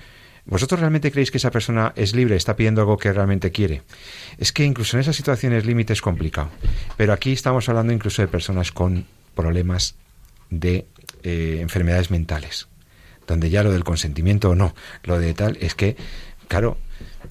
[0.47, 3.83] ¿vosotros realmente creéis que esa persona es libre, está pidiendo algo que realmente quiere?
[4.39, 6.51] Es que incluso en esas situaciones límite es complicado.
[6.97, 9.95] Pero aquí estamos hablando incluso de personas con problemas
[10.51, 10.87] de
[11.23, 12.69] eh, enfermedades mentales,
[13.27, 15.97] donde ya lo del consentimiento o no, lo de tal, es que,
[16.49, 16.79] claro,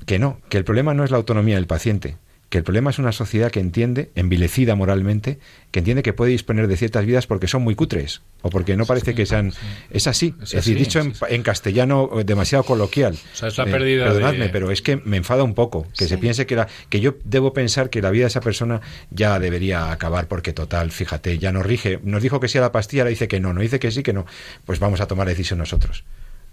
[0.06, 2.18] que no, que el problema no es la autonomía del paciente,
[2.54, 5.40] que el problema es una sociedad que entiende, envilecida moralmente,
[5.72, 8.86] que entiende que puede disponer de ciertas vidas porque son muy cutres, o porque no
[8.86, 9.54] parece que sean...
[9.90, 13.16] Es así, Es es, decir, dicho en, castellano eh, demasiado coloquial.
[13.16, 15.88] O sea, es la Eh, pérdida Perdonadme, de- pero es que me enfada un poco,
[15.98, 18.82] que se piense que, la, que yo debo pensar que la vida de esa persona
[19.10, 22.72] ya debería acabar porque total, fíjate, ya nos rige, nos dijo que sí a la
[22.72, 24.28] pastilla, ahora dice que no, no dice que sí, que no,
[24.68, 26.04] pues vamos a tomar la decisión nosotros.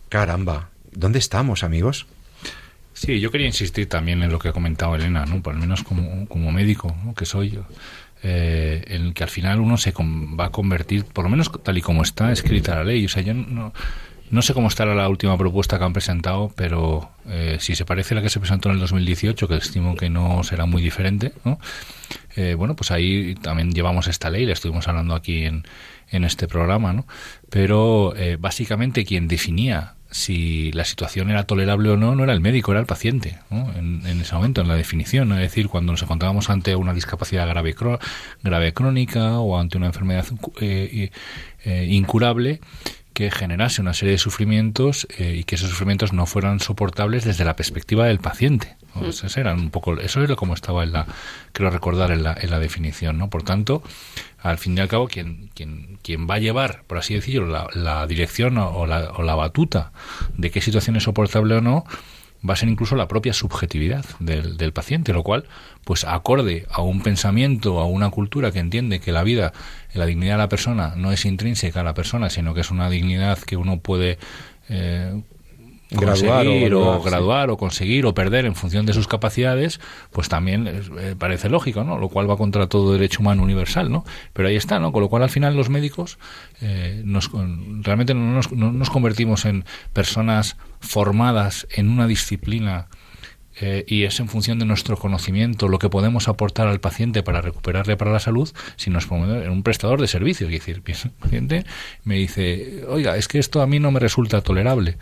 [0.09, 2.07] Caramba, ¿dónde estamos, amigos?
[3.01, 5.41] Sí, yo quería insistir también en lo que ha comentado Elena, ¿no?
[5.43, 7.63] Por lo menos como, como médico, que soy yo,
[8.23, 11.81] eh, en que al final uno se va a convertir, por lo menos tal y
[11.81, 13.07] como está escrita la ley.
[13.07, 13.73] O sea, yo no,
[14.29, 18.13] no sé cómo estará la última propuesta que han presentado, pero eh, si se parece
[18.13, 21.33] a la que se presentó en el 2018, que estimo que no será muy diferente,
[21.43, 21.59] ¿no?
[22.37, 25.65] Eh, bueno, pues ahí también llevamos esta ley, la estuvimos hablando aquí en,
[26.11, 27.07] en este programa, ¿no?
[27.49, 32.41] Pero eh, básicamente quien definía si la situación era tolerable o no, no era el
[32.41, 33.73] médico, era el paciente, ¿no?
[33.77, 35.29] en, en ese momento, en la definición.
[35.29, 35.37] ¿no?
[35.37, 38.01] Es decir, cuando nos encontrábamos ante una discapacidad grave, cro-
[38.43, 40.27] grave crónica o ante una enfermedad
[40.61, 41.11] eh,
[41.65, 42.61] eh, incurable,
[43.13, 47.45] que generase una serie de sufrimientos eh, y que esos sufrimientos no fueran soportables desde
[47.45, 48.77] la perspectiva del paciente.
[48.95, 49.07] ¿no?
[49.09, 51.07] Eso, era un poco, eso es lo como estaba en la,
[51.53, 53.19] creo recordar en la, en la definición.
[53.19, 53.29] ¿no?
[53.29, 53.83] Por tanto,
[54.43, 57.69] al fin y al cabo, quien, quien, quien va a llevar, por así decirlo, la,
[57.75, 59.93] la dirección o, la, o la batuta
[60.37, 61.85] de qué situación es soportable o no,
[62.49, 65.45] va a ser incluso la propia subjetividad del, del paciente, lo cual,
[65.85, 69.53] pues acorde a un pensamiento, a una cultura que entiende que la vida,
[69.93, 72.89] la dignidad de la persona no es intrínseca a la persona, sino que es una
[72.89, 74.19] dignidad que uno puede
[74.71, 75.21] eh,
[75.91, 77.09] Graduar o conseguir o, valorar, sí.
[77.09, 79.81] graduar o conseguir o perder en función de sus capacidades,
[80.13, 81.99] pues también eh, parece lógico, ¿no?
[81.99, 84.05] Lo cual va contra todo derecho humano universal, ¿no?
[84.33, 84.93] Pero ahí está, ¿no?
[84.93, 86.19] Con lo cual al final los médicos
[86.61, 92.87] eh, nos, realmente no nos, no nos convertimos en personas formadas en una disciplina
[93.61, 97.41] eh, y es en función de nuestro conocimiento lo que podemos aportar al paciente para
[97.43, 100.51] recuperarle para la salud, si nos ponemos en un prestador de servicios.
[100.51, 101.65] Es decir, el paciente
[102.05, 104.97] me dice, oiga, es que esto a mí no me resulta tolerable.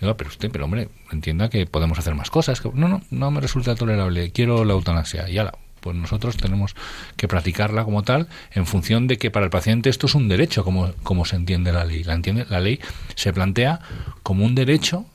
[0.00, 2.62] Pero usted, pero hombre, entienda que podemos hacer más cosas.
[2.74, 5.28] No, no, no me resulta tolerable, quiero la eutanasia.
[5.28, 6.74] Y ala, pues nosotros tenemos
[7.16, 10.64] que practicarla como tal en función de que para el paciente esto es un derecho,
[10.64, 12.04] como, como se entiende la ley.
[12.04, 12.80] La, entiende, la ley
[13.14, 13.80] se plantea
[14.22, 15.06] como un derecho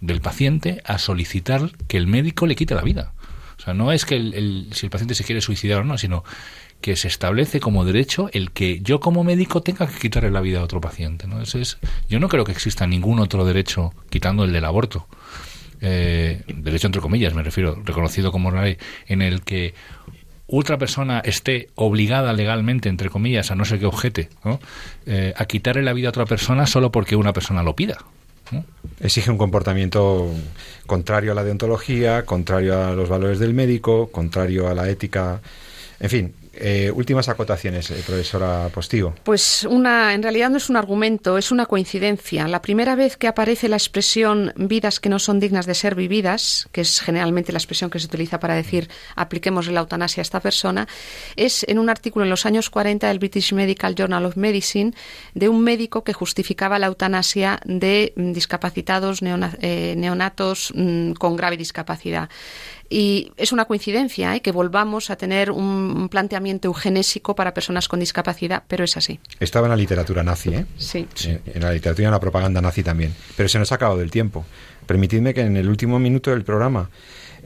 [0.00, 3.12] del paciente a solicitar que el médico le quite la vida.
[3.58, 6.24] O sea, no es que el, si el paciente se quiere suicidar o no, sino
[6.80, 10.60] que se establece como derecho el que yo como médico tenga que quitarle la vida
[10.60, 11.26] a otro paciente.
[11.26, 11.40] ¿no?
[11.40, 11.78] Ese es,
[12.08, 15.08] yo no creo que exista ningún otro derecho, quitando el del aborto,
[15.80, 19.74] eh, derecho entre comillas me refiero, reconocido como ley, en el que
[20.46, 24.28] otra persona esté obligada legalmente, entre comillas, a no ser que objete.
[25.06, 27.98] Eh, a quitarle la vida a otra persona solo porque una persona lo pida.
[29.00, 30.30] Exige un comportamiento
[30.86, 35.40] contrario a la deontología, contrario a los valores del médico, contrario a la ética.
[36.00, 39.14] En fin, eh, últimas acotaciones, eh, profesora Postigo.
[39.24, 42.48] Pues una, en realidad no es un argumento, es una coincidencia.
[42.48, 46.68] La primera vez que aparece la expresión vidas que no son dignas de ser vividas,
[46.72, 50.40] que es generalmente la expresión que se utiliza para decir apliquemos la eutanasia a esta
[50.40, 50.86] persona,
[51.36, 54.92] es en un artículo en los años 40 del British Medical Journal of Medicine
[55.34, 61.36] de un médico que justificaba la eutanasia de mm, discapacitados neona- eh, neonatos mm, con
[61.36, 62.28] grave discapacidad.
[62.88, 64.40] Y es una coincidencia ¿eh?
[64.40, 69.18] que volvamos a tener un, planteamiento eugenésico para personas con discapacidad, pero es así.
[69.40, 70.66] Estaba en la literatura nazi, ¿eh?
[70.76, 71.06] Sí.
[71.26, 73.14] Eh, En la literatura y en la propaganda nazi también.
[73.36, 74.44] Pero se nos ha acabado el tiempo.
[74.86, 76.90] Permitidme que en el último minuto del programa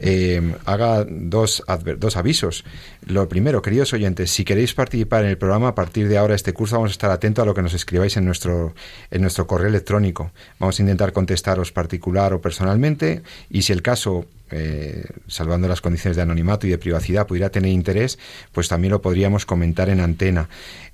[0.03, 1.63] eh, haga dos,
[1.97, 2.65] dos avisos.
[3.05, 6.53] Lo primero, queridos oyentes, si queréis participar en el programa a partir de ahora, este
[6.53, 8.73] curso, vamos a estar atentos a lo que nos escribáis en nuestro,
[9.11, 10.31] en nuestro correo electrónico.
[10.59, 13.21] Vamos a intentar contestaros particular o personalmente
[13.51, 17.71] y si el caso eh, salvando las condiciones de anonimato y de privacidad, pudiera tener
[17.71, 18.17] interés,
[18.51, 20.49] pues también lo podríamos comentar en antena.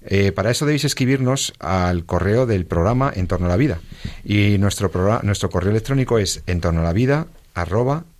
[0.05, 3.79] Eh, para eso debéis escribirnos al correo del programa En torno a la vida.
[4.25, 4.91] Y nuestro,
[5.23, 7.27] nuestro correo electrónico es en torno a la vida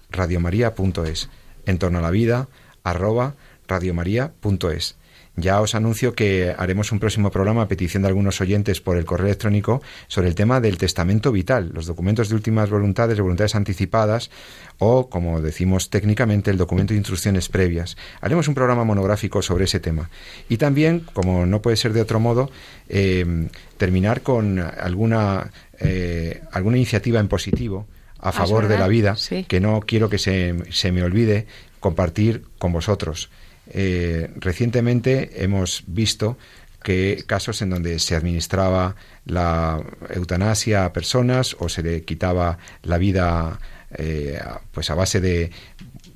[0.10, 1.30] radiomaria.es.
[1.66, 2.48] En torno a la vida
[2.84, 3.36] arroba
[3.68, 4.98] radiomaria.es.
[5.40, 9.06] Ya os anuncio que haremos un próximo programa a petición de algunos oyentes por el
[9.06, 13.54] correo electrónico sobre el tema del testamento vital, los documentos de últimas voluntades, de voluntades
[13.54, 14.32] anticipadas
[14.80, 17.98] o, como decimos técnicamente, el documento de instrucciones previas.
[18.20, 20.10] Haremos un programa monográfico sobre ese tema.
[20.50, 22.50] Y también, como no puede ser de otro modo,
[22.90, 23.48] eh,
[23.78, 27.86] terminar con alguna, eh, alguna iniciativa en positivo
[28.20, 29.44] a Ah, favor de la vida, sí.
[29.48, 31.48] que no quiero que se, se me olvide
[31.80, 33.30] compartir con vosotros.
[33.70, 36.38] Eh, recientemente hemos visto
[36.84, 38.96] que casos en donde se administraba
[39.26, 43.60] la eutanasia a personas o se le quitaba la vida
[43.98, 45.52] eh, a- pues a base de,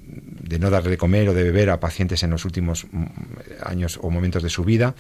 [0.07, 3.03] de no darle de comer o de beber a pacientes en los últimos mm,
[3.63, 4.95] años o momentos de su vida,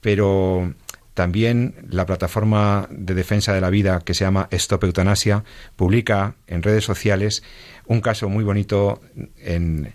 [0.00, 0.72] pero
[1.14, 5.44] también la plataforma de defensa de la vida que se llama Stop Eutanasia
[5.76, 7.42] publica en redes sociales
[7.86, 9.00] un caso muy bonito
[9.38, 9.92] en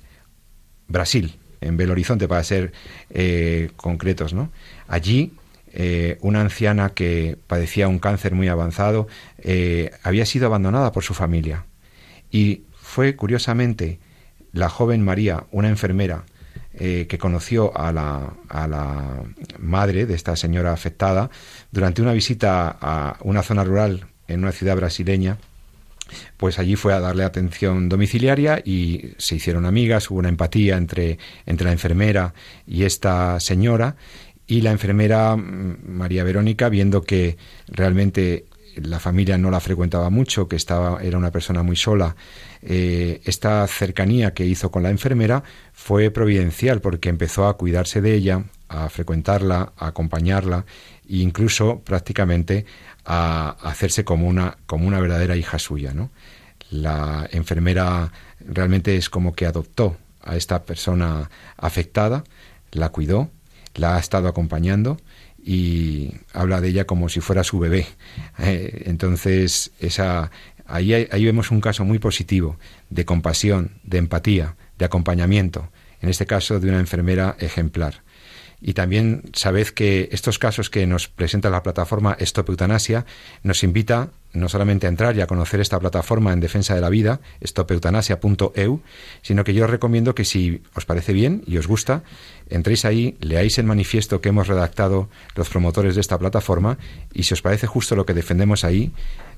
[0.88, 2.74] Brasil, en Belo Horizonte, para ser
[3.10, 4.34] eh, concretos.
[4.34, 4.52] ¿no?
[4.88, 5.34] Allí,
[5.74, 9.08] eh, una anciana que padecía un cáncer muy avanzado
[9.40, 11.66] eh, había sido abandonada por su familia.
[12.32, 14.00] Y fue, curiosamente,
[14.52, 16.24] la joven María, una enfermera,
[16.78, 19.24] eh, que conoció a la, a la
[19.60, 21.30] madre de esta señora afectada
[21.72, 25.38] durante una visita a una zona rural en una ciudad brasileña
[26.38, 31.18] pues allí fue a darle atención domiciliaria y se hicieron amigas, hubo una empatía entre,
[31.46, 32.34] entre la enfermera
[32.68, 33.96] y esta señora
[34.48, 38.46] y la enfermera mm, María Verónica viendo que realmente
[38.76, 42.16] la familia no la frecuentaba mucho, que estaba era una persona muy sola,
[42.68, 48.16] eh, esta cercanía que hizo con la enfermera fue providencial porque empezó a cuidarse de
[48.16, 50.66] ella, a frecuentarla, a acompañarla
[51.08, 52.66] e incluso prácticamente
[53.06, 55.94] a hacerse como una, como una verdadera hija suya.
[55.94, 56.10] ¿no?
[56.72, 62.24] La enfermera realmente es como que adoptó a esta persona afectada,
[62.72, 63.30] la cuidó,
[63.76, 64.98] la ha estado acompañando
[65.38, 67.88] y habla de ella como si fuera su bebé.
[68.38, 70.30] Eh, entonces, esa,
[70.66, 72.58] ahí, ahí vemos un caso muy positivo
[72.90, 75.70] de compasión, de empatía, de acompañamiento,
[76.02, 78.04] en este caso de una enfermera ejemplar.
[78.62, 83.06] Y también sabed que estos casos que nos presenta la plataforma Stop Eutanasia
[83.44, 86.90] nos invita no solamente a entrar y a conocer esta plataforma en defensa de la
[86.90, 88.82] vida, stopeutanasia.eu,
[89.22, 92.04] sino que yo os recomiendo que si os parece bien y os gusta,
[92.50, 96.78] entréis ahí, leáis el manifiesto que hemos redactado los promotores de esta plataforma
[97.14, 98.92] y si os parece justo lo que defendemos ahí,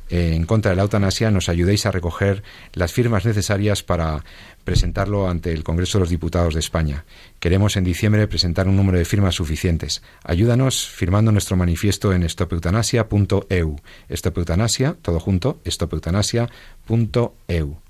[0.10, 2.44] en contra de la eutanasia, nos ayudéis a recoger
[2.74, 4.24] las firmas necesarias para
[4.64, 7.06] presentarlo ante el Congreso de los Diputados de España.
[7.40, 10.02] Queremos en diciembre presentar un número de firmas suficientes.
[10.24, 13.76] Ayúdanos firmando nuestro manifiesto en stopeutanasia.eu.
[14.12, 17.87] Stopeutanasia, todo junto, stopeutanasia.eu.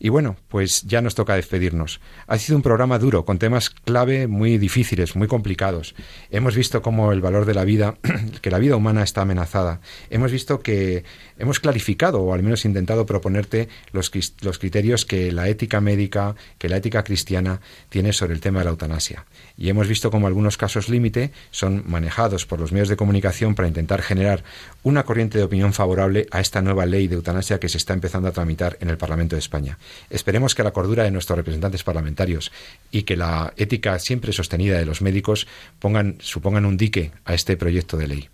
[0.00, 2.00] Y bueno, pues ya nos toca despedirnos.
[2.26, 5.94] Ha sido un programa duro, con temas clave muy difíciles, muy complicados.
[6.30, 7.96] Hemos visto cómo el valor de la vida,
[8.42, 9.80] que la vida humana está amenazada.
[10.10, 11.04] Hemos visto que
[11.38, 16.76] hemos clarificado, o al menos intentado proponerte los, criterios que la ética médica, que la
[16.76, 19.24] ética cristiana tiene sobre el tema de la eutanasia.
[19.56, 23.68] Y hemos visto cómo algunos casos límite son manejados por los medios de comunicación para
[23.68, 24.44] intentar generar
[24.82, 28.28] una corriente de opinión favorable a esta nueva ley de eutanasia que se está empezando
[28.28, 29.78] a tramitar en el Parlamento de España.
[30.10, 32.52] Esperemos que la cordura de nuestros representantes parlamentarios
[32.90, 35.46] y que la ética siempre sostenida de los médicos
[35.78, 38.28] pongan, supongan un dique a este proyecto de ley.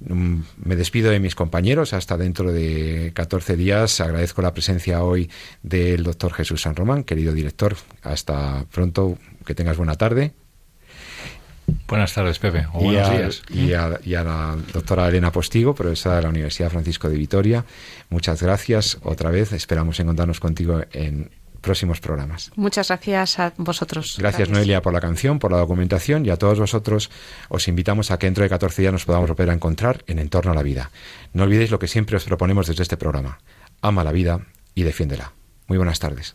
[0.00, 4.00] Mm, Me despido de mis compañeros hasta dentro de 14 días.
[4.00, 5.30] Agradezco la presencia hoy
[5.62, 7.76] del doctor Jesús San Román, querido director.
[8.02, 10.32] Hasta pronto, que tengas buena tarde.
[11.86, 12.66] Buenas tardes, Pepe.
[12.74, 13.42] O y, buenos a, días.
[13.50, 17.64] y a- y a la doctora Elena Postigo, profesora de la Universidad Francisco de Vitoria.
[18.10, 19.52] Muchas gracias otra vez.
[19.52, 22.50] Esperamos encontrarnos contigo en próximos programas.
[22.56, 24.16] Muchas gracias a vosotros.
[24.18, 27.10] Gracias, Noelia, por la canción, por la documentación y a todos vosotros
[27.48, 30.52] os invitamos a que dentro de 14 días nos podamos volver a encontrar en Entorno
[30.52, 30.90] a la Vida.
[31.32, 33.38] No olvidéis lo que siempre os proponemos desde este programa.
[33.82, 34.40] Ama la vida
[34.74, 35.32] y defiéndela.
[35.66, 36.34] Muy buenas tardes.